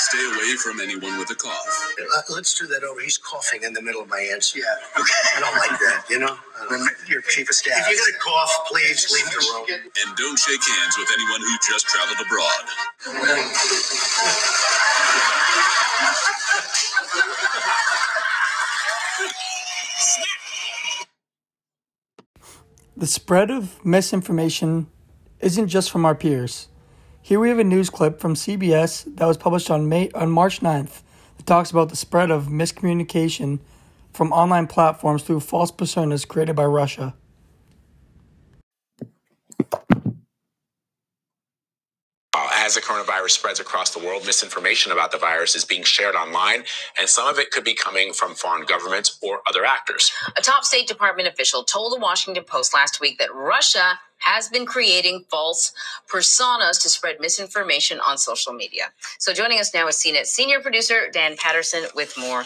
Stay 0.00 0.24
away 0.24 0.56
from 0.56 0.80
anyone 0.80 1.18
with 1.18 1.30
a 1.30 1.34
cough. 1.34 1.94
Let's 2.30 2.54
do 2.58 2.66
that 2.68 2.84
over. 2.84 3.00
He's 3.00 3.18
coughing 3.18 3.62
in 3.64 3.72
the 3.72 3.82
middle 3.82 4.00
of 4.00 4.08
my 4.08 4.20
answer. 4.32 4.58
Yeah. 4.60 4.64
Okay. 4.96 5.12
I 5.36 5.40
don't 5.40 5.56
like 5.56 5.78
that, 5.80 6.04
you 6.08 6.18
know? 6.18 6.36
Your 7.08 7.20
chief 7.22 7.48
of 7.48 7.54
staff. 7.54 7.78
If 7.80 7.88
you're 7.88 7.98
going 7.98 8.12
to 8.12 8.18
cough, 8.18 8.52
please 8.68 9.10
leave 9.12 9.26
the 9.26 9.38
room. 9.52 9.66
And 10.06 10.16
don't 10.16 10.38
shake 10.38 10.62
hands 10.62 10.96
with 10.98 11.10
anyone 11.12 11.40
who 11.40 11.56
just 11.68 11.86
traveled 11.88 12.20
abroad. 12.24 12.64
The 22.96 23.06
spread 23.06 23.50
of 23.50 23.84
misinformation 23.84 24.86
isn't 25.40 25.68
just 25.68 25.90
from 25.90 26.04
our 26.04 26.14
peers. 26.14 26.68
Here 27.28 27.38
we 27.38 27.50
have 27.50 27.58
a 27.58 27.64
news 27.64 27.90
clip 27.90 28.20
from 28.20 28.34
CBS 28.34 29.04
that 29.16 29.26
was 29.26 29.36
published 29.36 29.70
on 29.70 29.86
May 29.86 30.10
on 30.14 30.30
March 30.30 30.60
9th 30.60 31.02
that 31.36 31.44
talks 31.44 31.70
about 31.70 31.90
the 31.90 31.94
spread 31.94 32.30
of 32.30 32.46
miscommunication 32.46 33.58
from 34.14 34.32
online 34.32 34.66
platforms 34.66 35.24
through 35.24 35.40
false 35.40 35.70
personas 35.70 36.26
created 36.26 36.56
by 36.56 36.64
Russia. 36.64 37.14
as 42.68 42.74
the 42.74 42.80
coronavirus 42.82 43.30
spreads 43.30 43.60
across 43.60 43.94
the 43.94 43.98
world, 43.98 44.26
misinformation 44.26 44.92
about 44.92 45.10
the 45.10 45.16
virus 45.16 45.54
is 45.54 45.64
being 45.64 45.82
shared 45.82 46.14
online, 46.14 46.64
and 46.98 47.08
some 47.08 47.26
of 47.26 47.38
it 47.38 47.50
could 47.50 47.64
be 47.64 47.72
coming 47.72 48.12
from 48.12 48.34
foreign 48.34 48.66
governments 48.66 49.18
or 49.22 49.40
other 49.46 49.64
actors. 49.64 50.12
A 50.36 50.42
top 50.42 50.64
State 50.64 50.86
Department 50.86 51.28
official 51.28 51.64
told 51.64 51.92
the 51.92 51.98
Washington 51.98 52.44
Post 52.44 52.74
last 52.74 53.00
week 53.00 53.18
that 53.18 53.34
Russia 53.34 53.98
has 54.18 54.48
been 54.48 54.66
creating 54.66 55.24
false 55.30 55.72
personas 56.12 56.80
to 56.82 56.88
spread 56.88 57.16
misinformation 57.20 58.00
on 58.06 58.18
social 58.18 58.52
media. 58.52 58.84
So 59.18 59.32
joining 59.32 59.60
us 59.60 59.72
now 59.72 59.88
is 59.88 59.96
CNET 59.96 60.26
senior 60.26 60.60
producer 60.60 61.08
Dan 61.12 61.36
Patterson 61.36 61.84
with 61.94 62.16
more 62.18 62.44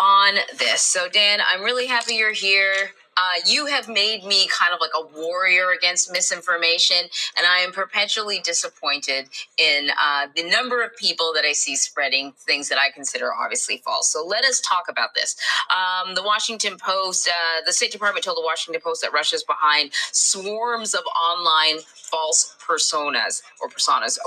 on 0.00 0.34
this. 0.58 0.82
So, 0.82 1.08
Dan, 1.08 1.40
I'm 1.46 1.62
really 1.62 1.86
happy 1.86 2.14
you're 2.14 2.32
here. 2.32 2.92
Uh, 3.18 3.40
you 3.46 3.66
have 3.66 3.88
made 3.88 4.24
me 4.24 4.48
kind 4.48 4.72
of 4.72 4.80
like 4.80 4.92
a 4.96 5.04
warrior 5.18 5.70
against 5.70 6.12
misinformation, 6.12 6.96
and 7.36 7.46
I 7.46 7.58
am 7.58 7.72
perpetually 7.72 8.40
disappointed 8.40 9.28
in 9.58 9.88
uh, 10.00 10.28
the 10.36 10.44
number 10.44 10.82
of 10.82 10.96
people 10.96 11.32
that 11.34 11.44
I 11.44 11.52
see 11.52 11.74
spreading 11.74 12.32
things 12.38 12.68
that 12.68 12.78
I 12.78 12.90
consider 12.90 13.34
obviously 13.34 13.82
false. 13.84 14.12
So 14.12 14.24
let 14.24 14.44
us 14.44 14.60
talk 14.60 14.84
about 14.88 15.14
this. 15.14 15.36
Um, 15.70 16.14
the 16.14 16.22
Washington 16.22 16.76
Post, 16.78 17.28
uh, 17.28 17.64
the 17.66 17.72
State 17.72 17.90
Department 17.90 18.24
told 18.24 18.36
the 18.36 18.44
Washington 18.44 18.80
Post 18.80 19.02
that 19.02 19.12
Russia's 19.12 19.42
behind 19.42 19.90
swarms 20.12 20.94
of 20.94 21.02
online 21.16 21.80
false 21.82 22.56
personas 22.64 23.42
or 23.60 23.68
personas. 23.68 24.18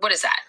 What 0.00 0.12
is 0.12 0.22
that? 0.22 0.40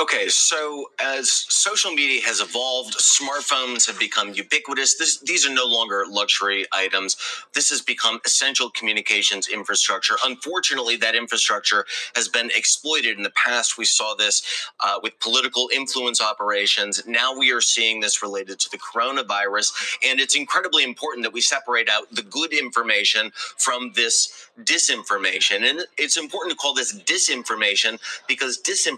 Okay, 0.00 0.28
so 0.28 0.90
as 1.00 1.30
social 1.30 1.92
media 1.92 2.20
has 2.24 2.40
evolved, 2.40 2.94
smartphones 2.96 3.86
have 3.86 3.98
become 3.98 4.32
ubiquitous. 4.32 4.96
This, 4.96 5.20
these 5.20 5.46
are 5.46 5.52
no 5.52 5.64
longer 5.64 6.04
luxury 6.08 6.66
items. 6.72 7.16
This 7.54 7.70
has 7.70 7.80
become 7.82 8.20
essential 8.24 8.70
communications 8.70 9.48
infrastructure. 9.48 10.16
Unfortunately, 10.24 10.96
that 10.96 11.14
infrastructure 11.14 11.86
has 12.16 12.26
been 12.26 12.50
exploited 12.54 13.16
in 13.16 13.22
the 13.22 13.30
past. 13.30 13.78
We 13.78 13.84
saw 13.84 14.14
this 14.14 14.42
uh, 14.80 14.98
with 15.02 15.18
political 15.20 15.68
influence 15.72 16.20
operations. 16.20 17.02
Now 17.06 17.36
we 17.36 17.52
are 17.52 17.60
seeing 17.60 18.00
this 18.00 18.22
related 18.22 18.58
to 18.60 18.70
the 18.70 18.78
coronavirus. 18.78 19.72
And 20.04 20.18
it's 20.20 20.34
incredibly 20.34 20.82
important 20.82 21.22
that 21.24 21.32
we 21.32 21.42
separate 21.42 21.88
out 21.88 22.10
the 22.10 22.22
good 22.22 22.52
information 22.52 23.30
from 23.56 23.92
this 23.94 24.48
disinformation. 24.62 25.68
And 25.68 25.82
it's 25.96 26.16
important 26.16 26.52
to 26.52 26.56
call 26.56 26.74
this 26.74 26.98
disinformation 26.98 28.00
because 28.26 28.60
disinformation 28.60 28.95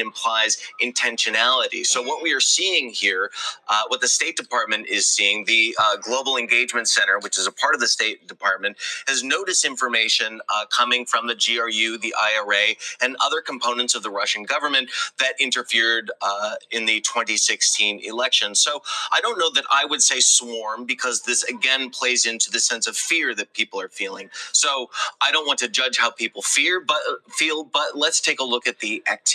implies 0.00 0.58
intentionality. 0.82 1.86
So, 1.86 2.02
what 2.02 2.22
we 2.22 2.32
are 2.34 2.40
seeing 2.40 2.90
here, 2.90 3.30
uh, 3.68 3.82
what 3.88 4.00
the 4.00 4.08
State 4.08 4.36
Department 4.36 4.86
is 4.88 5.06
seeing, 5.08 5.44
the 5.46 5.76
uh, 5.80 5.96
Global 6.02 6.36
Engagement 6.36 6.88
Center, 6.88 7.18
which 7.20 7.38
is 7.38 7.46
a 7.46 7.52
part 7.52 7.74
of 7.74 7.80
the 7.80 7.88
State 7.88 8.26
Department, 8.28 8.76
has 9.06 9.24
no 9.24 9.44
disinformation 9.44 10.38
uh, 10.48 10.66
coming 10.76 11.06
from 11.06 11.26
the 11.26 11.34
GRU, 11.34 11.98
the 11.98 12.14
IRA, 12.18 12.74
and 13.02 13.16
other 13.24 13.40
components 13.40 13.94
of 13.94 14.02
the 14.02 14.10
Russian 14.10 14.44
government 14.44 14.90
that 15.18 15.34
interfered 15.40 16.10
uh, 16.22 16.56
in 16.70 16.86
the 16.86 17.00
2016 17.02 18.00
election. 18.04 18.54
So, 18.54 18.82
I 19.12 19.20
don't 19.20 19.38
know 19.38 19.50
that 19.54 19.64
I 19.70 19.84
would 19.86 20.02
say 20.02 20.20
swarm 20.20 20.86
because 20.86 21.22
this 21.22 21.44
again 21.44 21.90
plays 21.90 22.26
into 22.26 22.50
the 22.50 22.60
sense 22.60 22.86
of 22.86 22.96
fear 22.96 23.34
that 23.36 23.54
people 23.54 23.80
are 23.80 23.88
feeling. 23.88 24.30
So, 24.52 24.90
I 25.22 25.32
don't 25.32 25.46
want 25.46 25.58
to 25.60 25.68
judge 25.68 25.98
how 25.98 26.10
people 26.12 26.42
fear, 26.42 26.80
but 26.80 26.98
feel. 27.30 27.64
But 27.64 27.96
let's 27.96 28.20
take 28.20 28.40
a 28.40 28.44
look 28.44 28.66
at 28.68 28.80
the 28.80 29.02
activity 29.10 29.27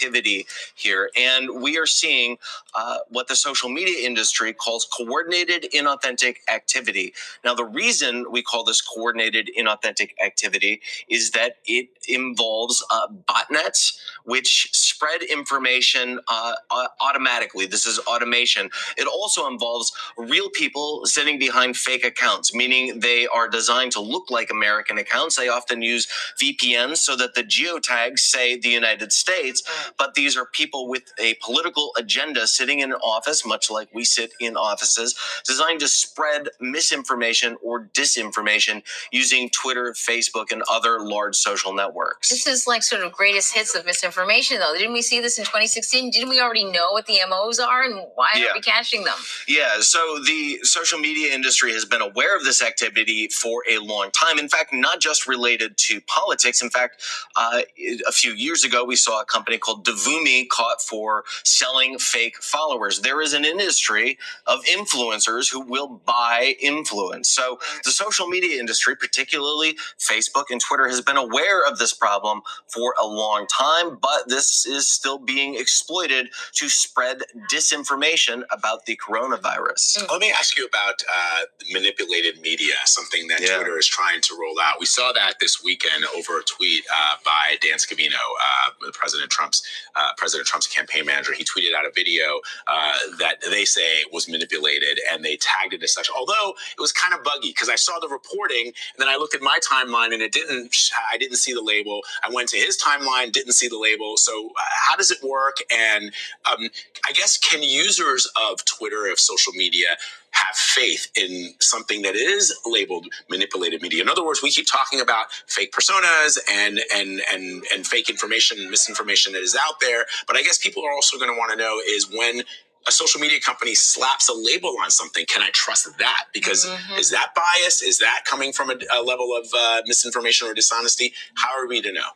here, 0.75 1.09
and 1.17 1.61
we 1.61 1.77
are 1.77 1.85
seeing 1.87 2.37
uh, 2.75 2.99
what 3.09 3.27
the 3.27 3.35
social 3.35 3.69
media 3.69 4.05
industry 4.05 4.53
calls 4.53 4.85
coordinated 4.85 5.67
inauthentic 5.73 6.37
activity. 6.53 7.13
Now, 7.43 7.55
the 7.55 7.65
reason 7.65 8.25
we 8.31 8.43
call 8.43 8.63
this 8.63 8.81
coordinated 8.81 9.49
inauthentic 9.57 10.11
activity 10.23 10.81
is 11.09 11.31
that 11.31 11.57
it 11.65 11.89
involves 12.07 12.83
uh, 12.91 13.07
botnets 13.29 13.97
which 14.25 14.69
spread 14.73 15.23
information 15.23 16.19
uh, 16.27 16.53
automatically. 17.01 17.65
This 17.65 17.85
is 17.85 17.99
automation. 17.99 18.69
It 18.97 19.07
also 19.07 19.47
involves 19.47 19.91
real 20.17 20.49
people 20.49 21.05
sitting 21.05 21.39
behind 21.39 21.77
fake 21.77 22.05
accounts, 22.05 22.53
meaning 22.53 22.99
they 22.99 23.27
are 23.27 23.47
designed 23.49 23.91
to 23.93 24.01
look 24.01 24.29
like 24.31 24.51
American 24.51 24.97
accounts. 24.97 25.35
They 25.37 25.49
often 25.49 25.81
use 25.81 26.07
VPNs 26.41 26.97
so 26.97 27.15
that 27.17 27.35
the 27.35 27.43
geotags 27.43 28.19
say 28.19 28.57
the 28.57 28.69
United 28.69 29.11
States, 29.13 29.63
but 29.97 30.13
these 30.15 30.35
are 30.35 30.45
people 30.45 30.87
with 30.87 31.03
a 31.19 31.35
political 31.35 31.91
agenda 31.97 32.47
sitting 32.47 32.79
in 32.79 32.91
an 32.91 32.97
office, 32.97 33.45
much 33.45 33.71
like 33.71 33.89
we 33.93 34.03
sit 34.03 34.33
in 34.39 34.57
offices, 34.57 35.15
designed 35.45 35.79
to 35.79 35.87
spread 35.87 36.49
misinformation 36.59 37.57
or 37.63 37.85
disinformation 37.93 38.83
using 39.11 39.49
Twitter, 39.49 39.93
Facebook, 39.93 40.51
and 40.51 40.63
other 40.69 40.99
large 40.99 41.35
social 41.35 41.73
networks. 41.73 42.29
This 42.29 42.47
is 42.47 42.67
like 42.67 42.83
sort 42.83 43.03
of 43.03 43.11
greatest 43.11 43.53
hits 43.53 43.75
of 43.75 43.85
misinformation, 43.85 44.59
though. 44.59 44.73
Didn't 44.73 44.93
we 44.93 45.01
see 45.01 45.21
this 45.21 45.37
in 45.37 45.45
2016? 45.45 46.11
Didn't 46.11 46.29
we 46.29 46.41
already 46.41 46.65
know 46.65 46.91
what 46.91 47.05
the 47.05 47.19
MOs 47.27 47.59
are 47.59 47.83
and 47.83 48.05
why 48.15 48.31
yeah. 48.35 48.45
are 48.45 48.53
we 48.55 48.61
catching 48.61 49.03
them? 49.03 49.17
Yeah, 49.47 49.79
so 49.79 50.19
the 50.25 50.59
social 50.63 50.99
media 50.99 51.33
industry 51.33 51.73
has 51.73 51.85
been 51.85 52.01
aware 52.01 52.35
of 52.35 52.43
this 52.43 52.61
activity 52.61 53.27
for 53.29 53.63
a 53.69 53.79
long 53.79 54.11
time. 54.11 54.39
In 54.39 54.49
fact, 54.49 54.73
not 54.73 54.99
just 54.99 55.27
related 55.27 55.43
related 55.43 55.77
to 55.77 56.01
politics. 56.01 56.61
In 56.61 56.69
fact, 56.69 57.01
uh, 57.35 57.61
a 58.07 58.11
few 58.11 58.31
years 58.31 58.63
ago, 58.63 58.83
we 58.83 58.95
saw 58.95 59.21
a 59.21 59.25
company 59.25 59.57
called 59.57 59.72
Devumi 59.81 60.47
caught 60.47 60.81
for 60.81 61.23
selling 61.43 61.97
fake 61.97 62.37
followers. 62.37 63.01
There 63.01 63.21
is 63.21 63.33
an 63.33 63.45
industry 63.45 64.17
of 64.45 64.63
influencers 64.65 65.51
who 65.51 65.61
will 65.61 65.87
buy 66.05 66.55
influence. 66.61 67.29
So 67.29 67.59
the 67.83 67.91
social 67.91 68.27
media 68.27 68.59
industry, 68.59 68.95
particularly 68.95 69.77
Facebook 69.99 70.45
and 70.49 70.61
Twitter, 70.61 70.87
has 70.87 71.01
been 71.01 71.17
aware 71.17 71.65
of 71.65 71.77
this 71.77 71.93
problem 71.93 72.41
for 72.67 72.95
a 73.01 73.05
long 73.05 73.47
time, 73.47 73.97
but 74.01 74.27
this 74.27 74.65
is 74.65 74.89
still 74.89 75.17
being 75.17 75.55
exploited 75.55 76.29
to 76.53 76.69
spread 76.69 77.23
disinformation 77.51 78.43
about 78.51 78.85
the 78.85 78.97
coronavirus. 78.97 80.09
Let 80.09 80.21
me 80.21 80.31
ask 80.31 80.57
you 80.57 80.65
about 80.65 81.03
uh, 81.09 81.41
manipulated 81.71 82.41
media, 82.41 82.73
something 82.85 83.27
that 83.27 83.41
yeah. 83.41 83.55
Twitter 83.57 83.77
is 83.77 83.87
trying 83.87 84.21
to 84.21 84.37
roll 84.39 84.59
out. 84.59 84.75
We 84.79 84.85
saw 84.85 85.11
that 85.13 85.35
this 85.39 85.63
weekend 85.63 86.05
over 86.15 86.39
a 86.39 86.43
tweet 86.43 86.83
uh, 86.93 87.15
by 87.25 87.57
Dan 87.61 87.77
Scavino, 87.77 88.13
uh, 88.13 88.91
President 88.93 89.29
Trump's 89.31 89.62
uh, 89.95 90.09
President 90.17 90.47
Trump's 90.47 90.67
campaign 90.67 91.05
manager. 91.05 91.33
He 91.33 91.43
tweeted 91.43 91.75
out 91.77 91.85
a 91.85 91.91
video 91.93 92.39
uh, 92.67 92.93
that 93.19 93.41
they 93.49 93.65
say 93.65 94.03
was 94.11 94.29
manipulated, 94.29 94.99
and 95.11 95.23
they 95.23 95.37
tagged 95.37 95.73
it 95.73 95.83
as 95.83 95.93
such. 95.93 96.09
Although 96.15 96.53
it 96.77 96.81
was 96.81 96.91
kind 96.91 97.13
of 97.13 97.23
buggy 97.23 97.49
because 97.49 97.69
I 97.69 97.75
saw 97.75 97.99
the 97.99 98.07
reporting, 98.07 98.67
and 98.67 98.97
then 98.97 99.07
I 99.07 99.15
looked 99.15 99.35
at 99.35 99.41
my 99.41 99.59
timeline, 99.69 100.13
and 100.13 100.21
it 100.21 100.31
didn't. 100.31 100.75
I 101.11 101.17
didn't 101.17 101.37
see 101.37 101.53
the 101.53 101.61
label. 101.61 102.01
I 102.23 102.29
went 102.31 102.49
to 102.49 102.57
his 102.57 102.77
timeline, 102.81 103.31
didn't 103.31 103.53
see 103.53 103.67
the 103.67 103.79
label. 103.79 104.17
So 104.17 104.47
uh, 104.47 104.61
how 104.87 104.95
does 104.95 105.11
it 105.11 105.23
work? 105.23 105.57
And 105.71 106.13
um, 106.51 106.69
I 107.05 107.11
guess 107.13 107.37
can 107.37 107.63
users 107.63 108.29
of 108.49 108.63
Twitter, 108.65 109.11
of 109.11 109.19
social 109.19 109.53
media, 109.53 109.97
have 110.33 110.55
faith 110.55 111.11
in 111.15 111.53
something 111.59 112.01
that 112.03 112.15
is 112.15 112.55
labeled 112.65 113.07
manipulated 113.29 113.81
media. 113.81 114.01
In 114.01 114.09
other 114.09 114.25
words, 114.25 114.41
we 114.41 114.51
keep 114.51 114.67
talking 114.67 114.99
about 114.99 115.31
fake 115.47 115.71
personas 115.71 116.37
and 116.51 116.79
and 116.95 117.21
and 117.31 117.63
and 117.73 117.87
fake 117.87 118.09
information, 118.09 118.69
misinformation 118.69 119.33
that 119.33 119.41
is 119.41 119.55
out 119.55 119.79
there. 119.79 120.05
But 120.27 120.35
I 120.35 120.43
guess 120.43 120.57
people 120.57 120.83
are 120.85 120.91
also 120.91 121.17
going 121.17 121.31
to 121.31 121.37
want 121.37 121.51
to 121.51 121.57
know 121.57 121.79
is 121.87 122.09
when 122.11 122.43
a 122.87 122.91
social 122.91 123.21
media 123.21 123.39
company 123.39 123.75
slaps 123.75 124.27
a 124.27 124.33
label 124.33 124.75
on 124.83 124.91
something, 124.91 125.25
can 125.25 125.41
I 125.41 125.49
trust 125.53 125.97
that? 125.99 126.25
Because 126.33 126.65
mm-hmm. 126.65 126.99
is 126.99 127.11
that 127.11 127.33
bias? 127.35 127.81
Is 127.81 127.99
that 127.99 128.23
coming 128.25 128.51
from 128.51 128.69
a, 128.71 128.75
a 128.93 129.01
level 129.01 129.35
of 129.37 129.47
uh, 129.57 129.81
misinformation 129.85 130.47
or 130.49 130.53
dishonesty? 130.53 131.13
How 131.35 131.57
are 131.57 131.67
we 131.67 131.81
to 131.81 131.93
know? 131.93 132.09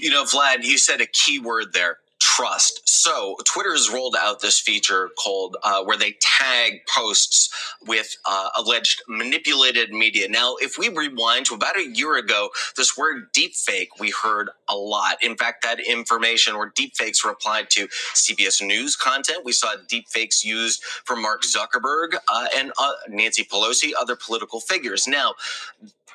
You 0.00 0.10
know, 0.10 0.24
Vlad, 0.24 0.64
you 0.64 0.78
said 0.78 1.02
a 1.02 1.06
key 1.06 1.38
word 1.38 1.74
there 1.74 1.98
trust. 2.34 2.82
So 2.88 3.36
Twitter 3.44 3.72
has 3.72 3.90
rolled 3.90 4.16
out 4.20 4.40
this 4.40 4.58
feature 4.58 5.10
called 5.22 5.56
uh, 5.62 5.84
where 5.84 5.96
they 5.96 6.16
tag 6.20 6.80
posts 6.92 7.50
with 7.86 8.16
uh, 8.24 8.48
alleged 8.56 9.02
manipulated 9.08 9.90
media. 9.90 10.28
Now, 10.28 10.56
if 10.60 10.76
we 10.76 10.88
rewind 10.88 11.46
to 11.46 11.54
about 11.54 11.76
a 11.76 11.86
year 11.86 12.16
ago, 12.16 12.48
this 12.76 12.96
word 12.96 13.32
deepfake 13.32 13.88
we 14.00 14.10
heard 14.10 14.50
a 14.68 14.74
lot. 14.74 15.22
In 15.22 15.36
fact, 15.36 15.62
that 15.62 15.78
information 15.80 16.54
or 16.54 16.72
deepfakes 16.72 17.24
were 17.24 17.30
applied 17.30 17.70
to 17.70 17.86
CBS 18.14 18.66
News 18.66 18.96
content. 18.96 19.44
We 19.44 19.52
saw 19.52 19.76
deepfakes 19.88 20.44
used 20.44 20.82
for 20.82 21.16
Mark 21.16 21.42
Zuckerberg 21.42 22.16
uh, 22.28 22.46
and 22.56 22.72
uh, 22.78 22.92
Nancy 23.08 23.44
Pelosi, 23.44 23.92
other 23.98 24.16
political 24.16 24.60
figures. 24.60 25.06
Now, 25.06 25.34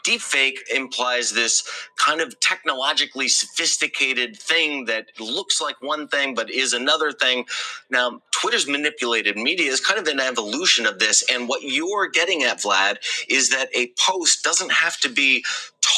deepfake 0.05 0.57
implies 0.73 1.33
this 1.33 1.63
kind 1.97 2.21
of 2.21 2.39
technologically 2.39 3.27
sophisticated 3.27 4.38
thing 4.38 4.85
that 4.85 5.07
looks 5.19 5.62
like 5.62 5.81
one 5.81 6.07
thing 6.07 6.35
but 6.35 6.49
is 6.49 6.73
another 6.73 7.12
thing. 7.12 7.45
Now, 7.89 8.21
Twitter's 8.31 8.67
manipulated 8.67 9.38
media 9.38 9.71
is 9.71 9.81
kind 9.81 9.99
of 9.99 10.07
an 10.07 10.19
evolution 10.19 10.85
of 10.85 10.99
this. 10.99 11.23
And 11.31 11.47
what 11.47 11.63
you're 11.63 12.09
getting 12.09 12.43
at, 12.43 12.62
Vlad, 12.62 12.97
is 13.29 13.49
that 13.49 13.69
a 13.75 13.91
post 13.99 14.43
doesn't 14.43 14.71
have 14.71 14.97
to 15.01 15.09
be 15.09 15.43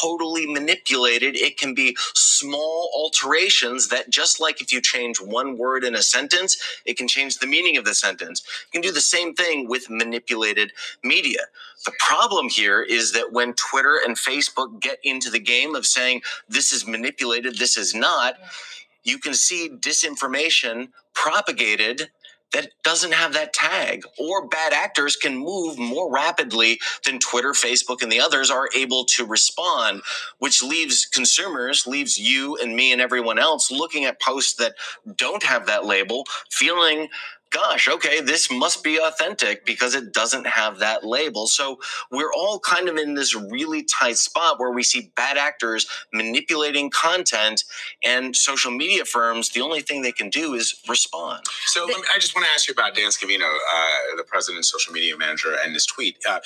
totally 0.01 0.47
manipulated. 0.47 1.35
It 1.35 1.57
can 1.57 1.73
be 1.73 1.95
small 2.13 2.91
alterations 2.95 3.89
that, 3.89 4.09
just 4.09 4.39
like 4.39 4.61
if 4.61 4.71
you 4.73 4.81
change 4.81 5.19
one 5.19 5.57
word 5.57 5.83
in 5.83 5.95
a 5.95 6.01
sentence, 6.01 6.57
it 6.85 6.97
can 6.97 7.07
change 7.07 7.37
the 7.37 7.47
meaning 7.47 7.77
of 7.77 7.85
the 7.85 7.95
sentence. 7.95 8.43
You 8.65 8.81
can 8.81 8.87
do 8.87 8.93
the 8.93 9.01
same 9.01 9.33
thing 9.33 9.67
with 9.67 9.89
manipulated 9.89 10.71
media. 11.03 11.39
The 11.85 11.93
problem 11.99 12.49
here 12.49 12.81
is 12.81 13.11
that 13.13 13.31
when 13.31 13.53
Twitter 13.53 13.99
and 14.05 14.15
Facebook 14.15 14.79
get 14.79 14.99
into 15.03 15.29
the 15.29 15.39
game 15.39 15.75
of 15.75 15.85
saying 15.85 16.21
this 16.47 16.71
is 16.71 16.87
manipulated, 16.87 17.57
this 17.57 17.77
is 17.77 17.95
not, 17.95 18.35
you 19.03 19.17
can 19.17 19.33
see 19.33 19.69
disinformation 19.69 20.89
propagated 21.13 22.09
that 22.53 22.69
doesn't 22.83 23.13
have 23.13 23.33
that 23.33 23.53
tag 23.53 24.03
or 24.19 24.47
bad 24.47 24.73
actors 24.73 25.15
can 25.15 25.37
move 25.37 25.79
more 25.79 26.11
rapidly 26.11 26.79
than 27.05 27.17
Twitter, 27.19 27.53
Facebook, 27.53 28.01
and 28.01 28.11
the 28.11 28.19
others 28.19 28.51
are 28.51 28.69
able 28.75 29.05
to 29.05 29.25
respond, 29.25 30.01
which 30.39 30.61
leaves 30.61 31.05
consumers, 31.05 31.87
leaves 31.87 32.17
you 32.19 32.57
and 32.57 32.75
me 32.75 32.91
and 32.91 33.01
everyone 33.01 33.39
else 33.39 33.71
looking 33.71 34.05
at 34.05 34.21
posts 34.21 34.53
that 34.55 34.75
don't 35.15 35.43
have 35.43 35.65
that 35.67 35.85
label, 35.85 36.25
feeling 36.49 37.07
gosh, 37.51 37.87
okay, 37.87 38.21
this 38.21 38.49
must 38.49 38.83
be 38.83 38.97
authentic 38.97 39.65
because 39.65 39.93
it 39.93 40.13
doesn't 40.13 40.47
have 40.47 40.79
that 40.79 41.05
label. 41.05 41.47
So 41.47 41.79
we're 42.09 42.33
all 42.33 42.59
kind 42.59 42.89
of 42.89 42.97
in 42.97 43.13
this 43.13 43.35
really 43.35 43.83
tight 43.83 44.17
spot 44.17 44.59
where 44.59 44.71
we 44.71 44.83
see 44.83 45.11
bad 45.15 45.37
actors 45.37 45.85
manipulating 46.13 46.89
content 46.89 47.63
and 48.03 48.35
social 48.35 48.71
media 48.71 49.05
firms, 49.05 49.49
the 49.49 49.61
only 49.61 49.81
thing 49.81 50.01
they 50.01 50.11
can 50.11 50.29
do 50.29 50.53
is 50.53 50.81
respond. 50.87 51.43
So 51.65 51.85
me, 51.85 51.95
I 52.15 52.19
just 52.19 52.35
want 52.35 52.47
to 52.47 52.53
ask 52.53 52.67
you 52.67 52.73
about 52.73 52.95
Dan 52.95 53.09
Scavino, 53.09 53.43
uh, 53.43 54.15
the 54.17 54.23
president's 54.23 54.71
social 54.71 54.93
media 54.93 55.17
manager, 55.17 55.55
and 55.63 55.75
this 55.75 55.85
tweet. 55.85 56.17
Uh, 56.27 56.39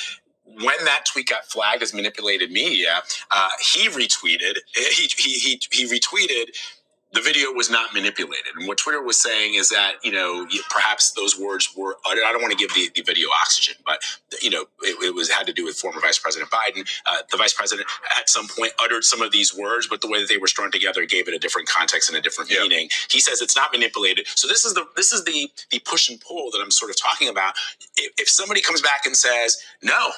when 0.45 0.85
that 0.85 1.05
tweet 1.11 1.27
got 1.27 1.45
flagged 1.45 1.81
as 1.81 1.93
manipulated 1.93 2.51
media, 2.51 3.01
uh, 3.31 3.49
he 3.59 3.89
retweeted. 3.89 4.57
He, 4.75 5.09
he 5.17 5.33
he 5.33 5.61
he 5.71 5.85
retweeted 5.87 6.55
the 7.15 7.21
video 7.21 7.51
was 7.51 7.69
not 7.69 7.93
manipulated. 7.93 8.53
And 8.57 8.67
what 8.67 8.77
Twitter 8.77 9.01
was 9.01 9.21
saying 9.21 9.55
is 9.55 9.69
that, 9.69 9.93
you 10.03 10.11
know, 10.11 10.45
perhaps 10.69 11.11
those 11.11 11.39
words 11.39 11.73
were, 11.75 11.97
I 12.05 12.13
don't 12.15 12.41
want 12.41 12.51
to 12.51 12.57
give 12.57 12.73
the, 12.73 12.91
the 12.93 13.01
video 13.01 13.29
oxygen, 13.41 13.75
but, 13.85 13.99
you 14.41 14.49
know, 14.49 14.65
it, 14.81 15.01
it, 15.01 15.15
was 15.15 15.31
had 15.31 15.47
to 15.47 15.53
do 15.53 15.63
with 15.63 15.77
former 15.77 16.01
Vice 16.01 16.19
President 16.19 16.51
Biden. 16.51 16.87
Uh, 17.05 17.21
the 17.31 17.37
Vice 17.37 17.53
President 17.53 17.87
at 18.19 18.29
some 18.29 18.47
point 18.47 18.73
uttered 18.79 19.05
some 19.05 19.21
of 19.21 19.31
these 19.31 19.55
words, 19.55 19.87
but 19.87 20.01
the 20.01 20.09
way 20.09 20.19
that 20.19 20.27
they 20.27 20.37
were 20.37 20.47
strung 20.47 20.71
together 20.71 21.05
gave 21.05 21.29
it 21.29 21.33
a 21.33 21.39
different 21.39 21.69
context 21.69 22.09
and 22.09 22.17
a 22.17 22.21
different 22.21 22.51
yep. 22.51 22.63
meaning. 22.63 22.89
He 23.09 23.21
says 23.21 23.41
it's 23.41 23.55
not 23.55 23.71
manipulated. 23.71 24.27
So 24.35 24.47
this 24.47 24.65
is 24.65 24.73
the, 24.73 24.85
this 24.97 25.13
is 25.13 25.23
the, 25.23 25.49
the 25.71 25.79
push 25.79 26.09
and 26.09 26.19
pull 26.19 26.51
that 26.51 26.59
I'm 26.61 26.71
sort 26.71 26.91
of 26.91 26.97
talking 26.97 27.29
about. 27.29 27.53
If, 27.95 28.11
if 28.19 28.29
somebody 28.29 28.61
comes 28.61 28.81
back 28.81 29.05
and 29.05 29.15
says, 29.15 29.57
no, 29.81 30.11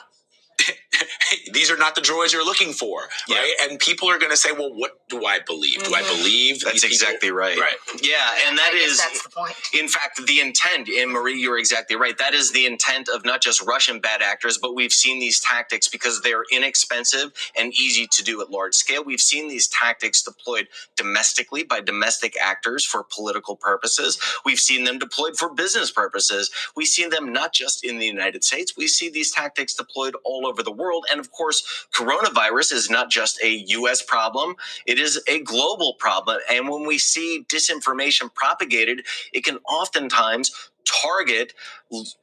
these 1.53 1.71
are 1.71 1.77
not 1.77 1.95
the 1.95 2.01
droids 2.01 2.33
you're 2.33 2.45
looking 2.45 2.73
for, 2.73 3.01
yeah. 3.27 3.37
right? 3.37 3.53
And 3.61 3.79
people 3.79 4.09
are 4.09 4.17
going 4.17 4.31
to 4.31 4.37
say, 4.37 4.51
"Well, 4.51 4.73
what 4.73 4.99
do 5.09 5.25
I 5.25 5.39
believe? 5.45 5.79
Mm-hmm. 5.79 5.91
Do 5.91 5.95
I 5.95 6.01
mm-hmm. 6.01 6.17
believe?" 6.17 6.61
That's 6.61 6.83
exactly 6.83 7.29
people? 7.29 7.37
right. 7.37 7.57
Right. 7.57 7.75
Yeah, 8.01 8.47
and 8.47 8.57
that 8.57 8.73
is 8.73 8.97
that's 8.97 9.23
the 9.23 9.29
point. 9.29 9.55
In 9.73 9.87
fact, 9.87 10.25
the 10.25 10.39
intent, 10.39 10.89
Anne 10.89 11.09
Marie, 11.09 11.39
you're 11.39 11.57
exactly 11.57 11.95
right. 11.95 12.17
That 12.17 12.33
is 12.33 12.51
the 12.51 12.65
intent 12.65 13.09
of 13.09 13.25
not 13.25 13.41
just 13.41 13.61
Russian 13.61 13.99
bad 13.99 14.21
actors, 14.21 14.57
but 14.57 14.75
we've 14.75 14.91
seen 14.91 15.19
these 15.19 15.39
tactics 15.39 15.87
because 15.87 16.21
they're 16.21 16.43
inexpensive 16.51 17.31
and 17.57 17.73
easy 17.73 18.07
to 18.11 18.23
do 18.23 18.41
at 18.41 18.49
large 18.49 18.75
scale. 18.75 19.03
We've 19.03 19.21
seen 19.21 19.47
these 19.47 19.67
tactics 19.67 20.21
deployed 20.21 20.67
domestically 20.95 21.63
by 21.63 21.81
domestic 21.81 22.35
actors 22.41 22.85
for 22.85 23.03
political 23.03 23.55
purposes. 23.55 24.19
We've 24.45 24.59
seen 24.59 24.83
them 24.83 24.99
deployed 24.99 25.37
for 25.37 25.53
business 25.53 25.91
purposes. 25.91 26.49
We 26.75 26.85
see 26.85 27.07
them 27.07 27.31
not 27.31 27.53
just 27.53 27.83
in 27.83 27.99
the 27.99 28.05
United 28.05 28.43
States. 28.43 28.75
We 28.75 28.87
see 28.87 29.09
these 29.09 29.31
tactics 29.31 29.73
deployed 29.73 30.15
all 30.23 30.46
over 30.47 30.63
the 30.63 30.71
world. 30.71 31.05
And 31.11 31.19
of 31.19 31.31
course, 31.31 31.87
coronavirus 31.95 32.71
is 32.73 32.89
not 32.89 33.09
just 33.09 33.41
a 33.43 33.49
US 33.49 34.01
problem, 34.01 34.55
it 34.85 34.99
is 34.99 35.21
a 35.27 35.41
global 35.41 35.95
problem. 35.99 36.39
And 36.49 36.69
when 36.69 36.85
we 36.85 36.97
see 36.97 37.45
disinformation 37.49 38.33
propagated, 38.33 39.05
it 39.33 39.43
can 39.43 39.57
oftentimes 39.69 40.51
target 40.87 41.53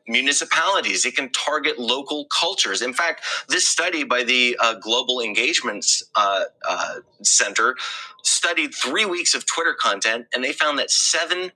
municipalities. 0.09 1.05
It 1.05 1.17
can 1.17 1.31
target 1.31 1.79
local 1.79 2.27
cultures. 2.27 2.83
In 2.83 2.93
fact, 2.93 3.23
this 3.49 3.67
study 3.67 4.05
by 4.05 4.23
the 4.25 4.57
uh, 4.61 4.75
Global 4.75 5.21
Engagements 5.21 6.03
uh, 6.17 6.45
uh, 6.67 6.95
Center 7.23 7.77
studied 8.23 8.75
three 8.75 9.05
weeks 9.05 9.35
of 9.35 9.47
Twitter 9.47 9.75
content, 9.79 10.27
and 10.35 10.43
they 10.43 10.53
found 10.53 10.79
that 10.79 10.89
7% 10.89 11.51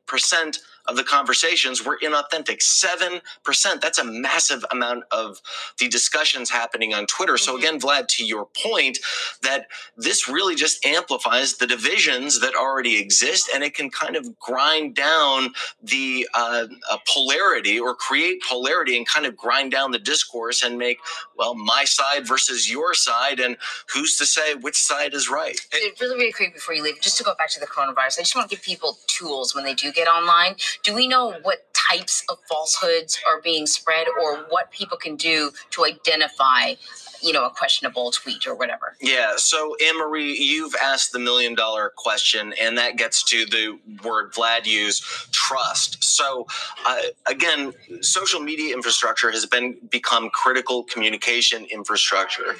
of 0.88 0.96
the 0.96 1.04
conversations 1.04 1.84
were 1.84 1.98
inauthentic. 2.02 2.60
7%. 2.60 3.80
That's 3.80 3.98
a 3.98 4.04
massive 4.04 4.64
amount 4.70 5.04
of 5.10 5.40
the 5.78 5.88
discussions 5.88 6.50
happening 6.50 6.94
on 6.94 7.06
Twitter. 7.06 7.34
Mm-hmm. 7.34 7.44
So, 7.44 7.56
again, 7.56 7.78
Vlad, 7.78 8.08
to 8.08 8.24
your 8.24 8.48
point, 8.64 8.98
that 9.42 9.66
this 9.96 10.28
really 10.28 10.54
just 10.54 10.84
amplifies 10.84 11.56
the 11.58 11.66
divisions 11.66 12.40
that 12.40 12.54
already 12.54 12.98
exist 12.98 13.50
and 13.54 13.62
it 13.62 13.74
can 13.74 13.90
kind 13.90 14.16
of 14.16 14.38
grind 14.38 14.94
down 14.94 15.50
the 15.82 16.26
uh, 16.34 16.66
uh, 16.90 16.96
polarity 17.06 17.78
or 17.78 17.94
create 17.94 18.42
polarity 18.48 18.96
and 18.96 19.06
kind 19.06 19.26
of 19.26 19.36
grind 19.36 19.70
down 19.70 19.90
the 19.90 19.98
discourse 19.98 20.62
and 20.62 20.78
make, 20.78 20.98
well, 21.36 21.54
my 21.54 21.84
side 21.84 22.26
versus 22.26 22.70
your 22.70 22.94
side. 22.94 23.40
And 23.40 23.56
who's 23.92 24.16
to 24.16 24.26
say 24.26 24.54
which 24.54 24.76
side 24.76 25.14
is 25.14 25.28
right? 25.28 25.58
It, 25.72 25.98
Really, 26.00 26.16
really 26.16 26.32
quick 26.32 26.54
before 26.54 26.74
you 26.74 26.82
leave, 26.82 27.00
just 27.00 27.18
to 27.18 27.24
go 27.24 27.34
back 27.34 27.50
to 27.50 27.60
the 27.60 27.66
coronavirus, 27.66 28.18
I 28.18 28.22
just 28.22 28.36
want 28.36 28.48
to 28.48 28.56
give 28.56 28.64
people 28.64 28.98
tools 29.06 29.54
when 29.54 29.64
they 29.64 29.74
do 29.74 29.92
get 29.92 30.06
online 30.06 30.54
do 30.82 30.94
we 30.94 31.08
know 31.08 31.34
what 31.42 31.66
types 31.90 32.24
of 32.28 32.38
falsehoods 32.48 33.18
are 33.28 33.40
being 33.40 33.66
spread 33.66 34.06
or 34.20 34.38
what 34.48 34.70
people 34.70 34.96
can 34.96 35.16
do 35.16 35.50
to 35.70 35.84
identify 35.84 36.74
you 37.20 37.32
know 37.32 37.44
a 37.44 37.50
questionable 37.50 38.10
tweet 38.12 38.46
or 38.46 38.54
whatever? 38.54 38.96
Yeah 39.00 39.32
so 39.36 39.76
anne-marie 39.84 40.36
you've 40.36 40.74
asked 40.80 41.12
the 41.12 41.18
million 41.18 41.54
dollar 41.54 41.92
question 41.96 42.54
and 42.60 42.78
that 42.78 42.96
gets 42.96 43.22
to 43.24 43.44
the 43.46 43.78
word 44.04 44.32
vlad 44.32 44.66
used 44.66 45.02
trust. 45.32 46.02
So 46.04 46.46
uh, 46.86 47.02
again 47.26 47.72
social 48.00 48.40
media 48.40 48.74
infrastructure 48.74 49.30
has 49.30 49.46
been 49.46 49.76
become 49.90 50.30
critical 50.30 50.84
communication 50.84 51.64
infrastructure 51.66 52.56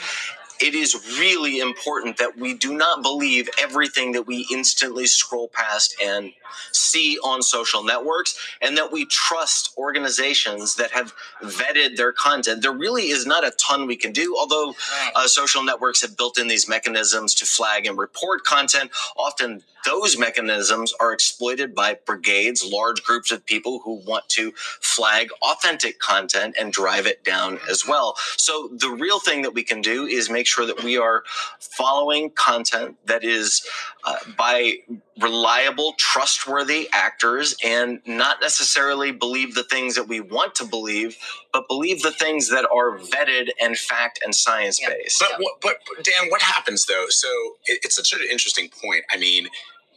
it 0.60 0.74
is 0.74 0.94
really 1.18 1.58
important 1.58 2.16
that 2.16 2.36
we 2.36 2.54
do 2.54 2.74
not 2.76 3.02
believe 3.02 3.48
everything 3.60 4.12
that 4.12 4.26
we 4.26 4.46
instantly 4.52 5.06
scroll 5.06 5.48
past 5.48 5.96
and 6.02 6.32
see 6.72 7.18
on 7.24 7.42
social 7.42 7.82
networks 7.84 8.38
and 8.60 8.76
that 8.76 8.92
we 8.92 9.04
trust 9.06 9.72
organizations 9.76 10.76
that 10.76 10.90
have 10.90 11.14
vetted 11.42 11.96
their 11.96 12.12
content. 12.12 12.62
There 12.62 12.72
really 12.72 13.08
is 13.08 13.26
not 13.26 13.46
a 13.46 13.52
ton 13.52 13.86
we 13.86 13.96
can 13.96 14.12
do, 14.12 14.36
although 14.38 14.74
uh, 15.14 15.26
social 15.26 15.62
networks 15.62 16.02
have 16.02 16.16
built 16.16 16.38
in 16.38 16.48
these 16.48 16.68
mechanisms 16.68 17.34
to 17.36 17.46
flag 17.46 17.86
and 17.86 17.98
report 17.98 18.44
content. 18.44 18.90
Often 19.16 19.62
those 19.84 20.18
mechanisms 20.18 20.92
are 21.00 21.12
exploited 21.12 21.74
by 21.74 21.98
brigades, 22.06 22.64
large 22.64 23.02
groups 23.02 23.30
of 23.30 23.44
people 23.46 23.80
who 23.84 24.02
want 24.06 24.28
to 24.30 24.52
flag 24.80 25.28
authentic 25.42 25.98
content 25.98 26.56
and 26.58 26.72
drive 26.72 27.06
it 27.06 27.24
down 27.24 27.58
as 27.70 27.86
well. 27.86 28.16
So 28.36 28.68
the 28.72 28.90
real 28.90 29.20
thing 29.20 29.42
that 29.42 29.54
we 29.54 29.62
can 29.62 29.80
do 29.80 30.06
is 30.06 30.30
make 30.30 30.46
sure 30.46 30.66
that 30.66 30.82
we 30.82 30.96
are 30.96 31.24
following 31.60 32.30
content 32.30 32.96
that 33.06 33.24
is 33.24 33.66
uh, 34.04 34.16
by 34.36 34.78
reliable, 35.20 35.94
trustworthy 35.98 36.88
actors 36.92 37.56
and 37.64 38.00
not 38.06 38.40
necessarily 38.40 39.12
believe 39.12 39.54
the 39.54 39.64
things 39.64 39.94
that 39.96 40.08
we 40.08 40.20
want 40.20 40.54
to 40.56 40.64
believe, 40.64 41.18
but 41.52 41.68
believe 41.68 42.02
the 42.02 42.12
things 42.12 42.50
that 42.50 42.66
are 42.74 42.98
vetted 42.98 43.50
and 43.60 43.78
fact 43.78 44.20
and 44.24 44.34
science 44.34 44.80
based. 44.80 45.20
But, 45.20 45.40
but, 45.62 45.76
but 45.96 46.04
Dan, 46.04 46.30
what 46.30 46.42
happens 46.42 46.86
though? 46.86 47.06
So 47.08 47.28
it, 47.66 47.80
it's 47.84 47.96
such 47.96 48.12
an 48.12 48.20
interesting 48.30 48.70
point. 48.82 49.04
I 49.10 49.18
mean, 49.18 49.48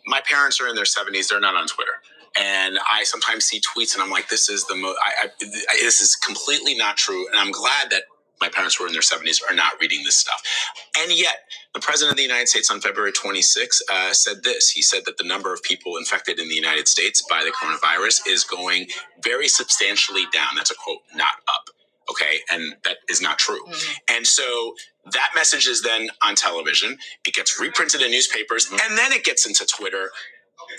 my 0.08 0.22
parents 0.22 0.62
are 0.62 0.68
in 0.68 0.76
their 0.76 0.86
70s, 0.86 1.30
they're 1.30 1.40
not 1.40 1.56
on 1.56 1.68
Twitter 1.68 1.94
and 2.40 2.80
I 2.92 3.04
sometimes 3.04 3.46
see 3.46 3.62
tweets 3.62 3.94
and 3.94 4.04
I'm 4.04 4.10
like, 4.10 4.30
this 4.30 4.50
is 4.50 4.66
the 4.66 4.76
most, 4.76 4.98
I, 5.04 5.28
I, 5.28 5.76
this 5.82 6.02
is 6.02 6.16
completely 6.16 6.76
not 6.76 6.98
true. 6.98 7.28
And 7.28 7.38
I'm 7.38 7.52
glad 7.52 7.90
that 7.92 8.04
my 8.40 8.50
parents 8.50 8.76
who 8.76 8.86
are 8.86 8.88
in 8.88 8.94
their 8.94 9.02
70s 9.02 9.40
are 9.50 9.54
not 9.56 9.74
reading 9.82 10.04
this 10.06 10.16
stuff. 10.16 10.42
And 10.98 11.12
yet, 11.12 11.46
the 11.74 11.80
president 11.80 12.14
of 12.14 12.18
the 12.18 12.24
United 12.24 12.50
States 12.50 12.70
on 12.70 12.82
February 12.82 13.12
26 13.12 13.82
uh, 13.92 14.14
said 14.14 14.44
this. 14.44 14.70
He 14.70 14.82
said 14.82 15.04
that 15.06 15.18
the 15.18 15.24
number 15.24 15.54
of 15.54 15.64
people 15.64 15.98
infected 15.98 16.40
in 16.40 16.50
the 16.50 16.56
United 16.56 16.88
States 16.88 17.24
by 17.30 17.44
the 17.44 17.52
coronavirus 17.52 18.28
is 18.28 18.44
going 18.44 18.88
very 19.24 19.48
substantially 19.48 20.24
down. 20.34 20.50
That's 20.56 20.72
a 20.72 20.76
quote, 20.76 21.00
not 21.16 21.34
up. 21.48 21.70
Okay. 22.10 22.40
And 22.52 22.76
that 22.84 22.98
is 23.10 23.22
not 23.22 23.38
true. 23.40 23.64
Mm-hmm. 23.66 24.16
And 24.18 24.28
so 24.28 24.74
that 25.14 25.30
message 25.34 25.68
is 25.68 25.82
then 25.82 26.10
on 26.24 26.36
television. 26.36 26.98
It 27.26 27.34
gets 27.34 27.60
reprinted 27.60 28.02
in 28.02 28.12
newspapers 28.12 28.66
mm-hmm. 28.66 28.78
and 28.86 28.98
then 28.98 29.14
it 29.14 29.24
gets 29.24 29.46
into 29.46 29.66
Twitter 29.66 30.12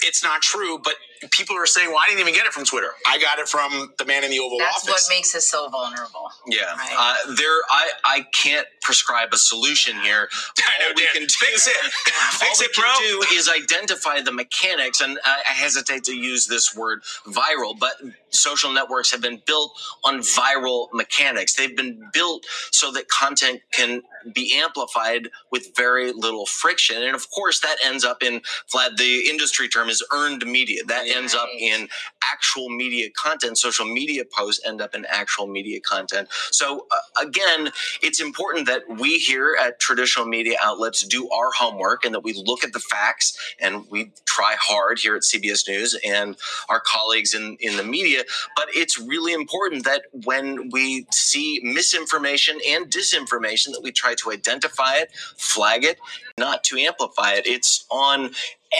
it's 0.02 0.22
not 0.22 0.42
true, 0.42 0.78
but 0.78 0.94
people 1.30 1.56
are 1.56 1.66
saying, 1.66 1.88
"Well, 1.90 1.98
I 2.02 2.06
didn't 2.08 2.20
even 2.20 2.34
get 2.34 2.46
it 2.46 2.52
from 2.52 2.64
Twitter. 2.64 2.90
I 3.06 3.18
got 3.18 3.38
it 3.38 3.48
from 3.48 3.92
the 3.98 4.04
man 4.06 4.24
in 4.24 4.30
the 4.30 4.40
Oval 4.40 4.58
That's 4.58 4.76
Office." 4.78 4.86
That's 4.88 5.08
what 5.08 5.16
makes 5.16 5.34
us 5.34 5.48
so 5.48 5.68
vulnerable. 5.68 6.30
Yeah, 6.46 6.74
right? 6.76 6.94
uh, 7.28 7.34
there. 7.34 7.58
I 7.70 7.90
I 8.04 8.26
can't 8.34 8.66
prescribe 8.82 9.30
a 9.32 9.38
solution 9.38 9.98
here. 10.00 10.28
I 10.58 10.82
know, 10.82 10.88
all 10.88 10.94
we 10.96 11.02
Dan, 11.02 11.12
can 11.14 11.22
do, 11.22 11.28
fix 11.28 11.66
it. 11.68 11.74
fix 11.84 12.60
all 12.60 12.66
it, 12.66 12.70
we 12.76 12.82
bro. 12.82 12.92
can 12.92 13.02
do 13.30 13.36
is 13.36 13.48
identify 13.50 14.20
the 14.20 14.32
mechanics, 14.32 15.00
and 15.00 15.18
I, 15.24 15.42
I 15.50 15.52
hesitate 15.52 16.04
to 16.04 16.16
use 16.16 16.46
this 16.46 16.74
word 16.76 17.02
viral, 17.26 17.78
but 17.78 17.94
social 18.30 18.72
networks 18.72 19.10
have 19.12 19.20
been 19.22 19.42
built 19.46 19.72
on 20.04 20.20
viral 20.20 20.88
mechanics. 20.92 21.54
They've 21.54 21.76
been 21.76 22.10
built 22.12 22.44
so 22.72 22.92
that 22.92 23.08
content 23.08 23.60
can 23.72 24.02
be 24.32 24.54
amplified 24.56 25.28
with 25.50 25.74
very 25.76 26.12
little 26.12 26.46
friction. 26.46 27.02
And 27.02 27.14
of 27.14 27.30
course, 27.30 27.60
that 27.60 27.76
ends 27.84 28.04
up 28.04 28.22
in 28.22 28.40
Vlad, 28.72 28.96
the 28.96 29.28
industry 29.28 29.68
term 29.68 29.88
is 29.88 30.04
earned 30.12 30.44
media. 30.46 30.82
That 30.86 31.02
right. 31.02 31.16
ends 31.16 31.34
up 31.34 31.48
in 31.58 31.88
actual 32.24 32.68
media 32.68 33.08
content. 33.10 33.58
Social 33.58 33.86
media 33.86 34.24
posts 34.24 34.64
end 34.66 34.80
up 34.80 34.94
in 34.94 35.04
actual 35.06 35.46
media 35.46 35.80
content. 35.80 36.28
So, 36.50 36.86
uh, 36.90 37.24
again, 37.26 37.70
it's 38.02 38.20
important 38.20 38.66
that 38.66 38.82
we 38.88 39.18
here 39.18 39.56
at 39.60 39.80
traditional 39.80 40.26
media 40.26 40.56
outlets 40.62 41.06
do 41.06 41.28
our 41.30 41.50
homework 41.52 42.04
and 42.04 42.14
that 42.14 42.24
we 42.24 42.32
look 42.34 42.64
at 42.64 42.72
the 42.72 42.80
facts 42.80 43.36
and 43.60 43.84
we 43.90 44.12
try 44.26 44.54
hard 44.58 44.98
here 44.98 45.16
at 45.16 45.22
CBS 45.22 45.68
News 45.68 45.98
and 46.04 46.36
our 46.68 46.80
colleagues 46.80 47.34
in, 47.34 47.56
in 47.60 47.76
the 47.76 47.84
media. 47.84 48.22
But 48.56 48.68
it's 48.74 48.98
really 48.98 49.32
important 49.32 49.84
that 49.84 50.02
when 50.24 50.70
we 50.70 51.06
see 51.10 51.60
misinformation 51.62 52.58
and 52.68 52.86
disinformation, 52.86 53.72
that 53.72 53.82
we 53.82 53.92
try 53.92 54.11
to 54.18 54.30
identify 54.30 54.96
it, 54.96 55.10
flag 55.36 55.84
it, 55.84 55.98
not 56.38 56.64
to 56.64 56.78
amplify 56.78 57.32
it. 57.32 57.46
It's 57.46 57.86
on 57.90 58.30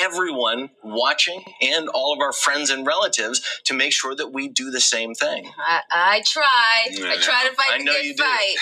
everyone 0.01 0.70
watching 0.83 1.45
and 1.61 1.89
all 1.89 2.14
of 2.14 2.20
our 2.20 2.33
friends 2.33 2.70
and 2.70 2.87
relatives 2.87 3.43
to 3.64 3.74
make 3.74 3.93
sure 3.93 4.14
that 4.14 4.33
we 4.33 4.49
do 4.49 4.70
the 4.70 4.80
same 4.80 5.14
thing. 5.14 5.51
I, 5.59 5.80
I 5.91 6.22
try. 6.24 6.45
I 6.87 7.16
try 7.20 7.47
to 7.49 7.55
fight 7.55 7.72
I 7.72 7.78
the 7.78 7.85
know 7.85 7.93
good 7.93 8.05
you 8.05 8.16
do. 8.16 8.22
fight. 8.22 8.55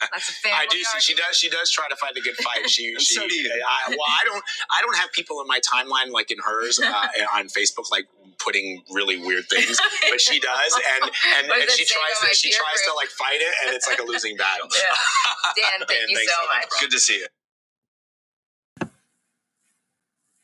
That's 0.12 0.28
a 0.28 0.32
family 0.32 0.58
I 0.58 0.66
do. 0.70 0.78
see 0.78 1.00
She 1.00 1.14
does. 1.14 1.36
She 1.36 1.48
does 1.48 1.70
try 1.70 1.88
to 1.88 1.96
fight 1.96 2.14
the 2.14 2.20
good 2.20 2.36
fight. 2.36 2.68
She. 2.68 2.94
she 2.98 3.14
so 3.14 3.28
do 3.28 3.34
you. 3.34 3.50
I, 3.50 3.90
well, 3.90 3.98
I 4.08 4.24
don't. 4.24 4.42
I 4.70 4.80
don't 4.82 4.96
have 4.96 5.12
people 5.12 5.40
in 5.40 5.46
my 5.46 5.60
timeline 5.60 6.10
like 6.10 6.30
in 6.30 6.38
hers 6.42 6.80
uh, 6.84 7.06
on 7.34 7.48
Facebook 7.48 7.90
like 7.90 8.06
putting 8.42 8.82
really 8.90 9.16
weird 9.18 9.44
things, 9.48 9.78
but 10.10 10.20
she 10.20 10.40
does, 10.40 10.80
and 11.00 11.10
and, 11.38 11.50
and 11.50 11.70
she 11.70 11.84
tries 11.84 12.18
to 12.20 12.34
she 12.34 12.50
peer 12.50 12.58
tries 12.58 12.82
to 12.86 12.94
like 12.94 13.08
fight 13.08 13.40
it, 13.40 13.54
and 13.64 13.74
it's 13.74 13.88
like 13.88 13.98
a 13.98 14.04
losing 14.04 14.36
battle. 14.38 14.68
Dan, 14.68 15.64
thank 15.78 15.88
Dan, 15.88 16.08
you 16.08 16.16
thanks 16.16 16.32
so 16.32 16.42
so 16.42 16.48
much, 16.48 16.64
much. 16.70 16.80
Good 16.80 16.90
to 16.90 17.00
see 17.00 17.18
you. 17.18 17.26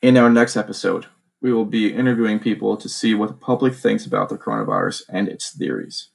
In 0.01 0.17
our 0.17 0.29
next 0.29 0.55
episode, 0.55 1.07
we 1.41 1.51
will 1.51 1.65
be 1.65 1.93
interviewing 1.93 2.39
people 2.39 2.77
to 2.77 2.87
see 2.87 3.13
what 3.13 3.29
the 3.29 3.35
public 3.35 3.73
thinks 3.73 4.05
about 4.05 4.29
the 4.29 4.37
coronavirus 4.37 5.03
and 5.09 5.27
its 5.27 5.49
theories. 5.49 6.11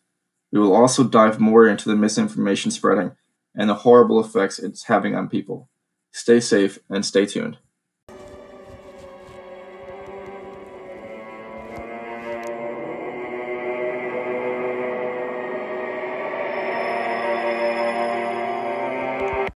We 0.52 0.60
will 0.60 0.74
also 0.74 1.04
dive 1.04 1.40
more 1.40 1.66
into 1.66 1.88
the 1.88 1.96
misinformation 1.96 2.70
spreading 2.70 3.12
and 3.54 3.68
the 3.68 3.74
horrible 3.74 4.20
effects 4.20 4.58
it's 4.58 4.84
having 4.84 5.14
on 5.14 5.28
people. 5.28 5.68
Stay 6.12 6.40
safe 6.40 6.78
and 6.90 7.04
stay 7.04 7.26
tuned. 7.26 7.58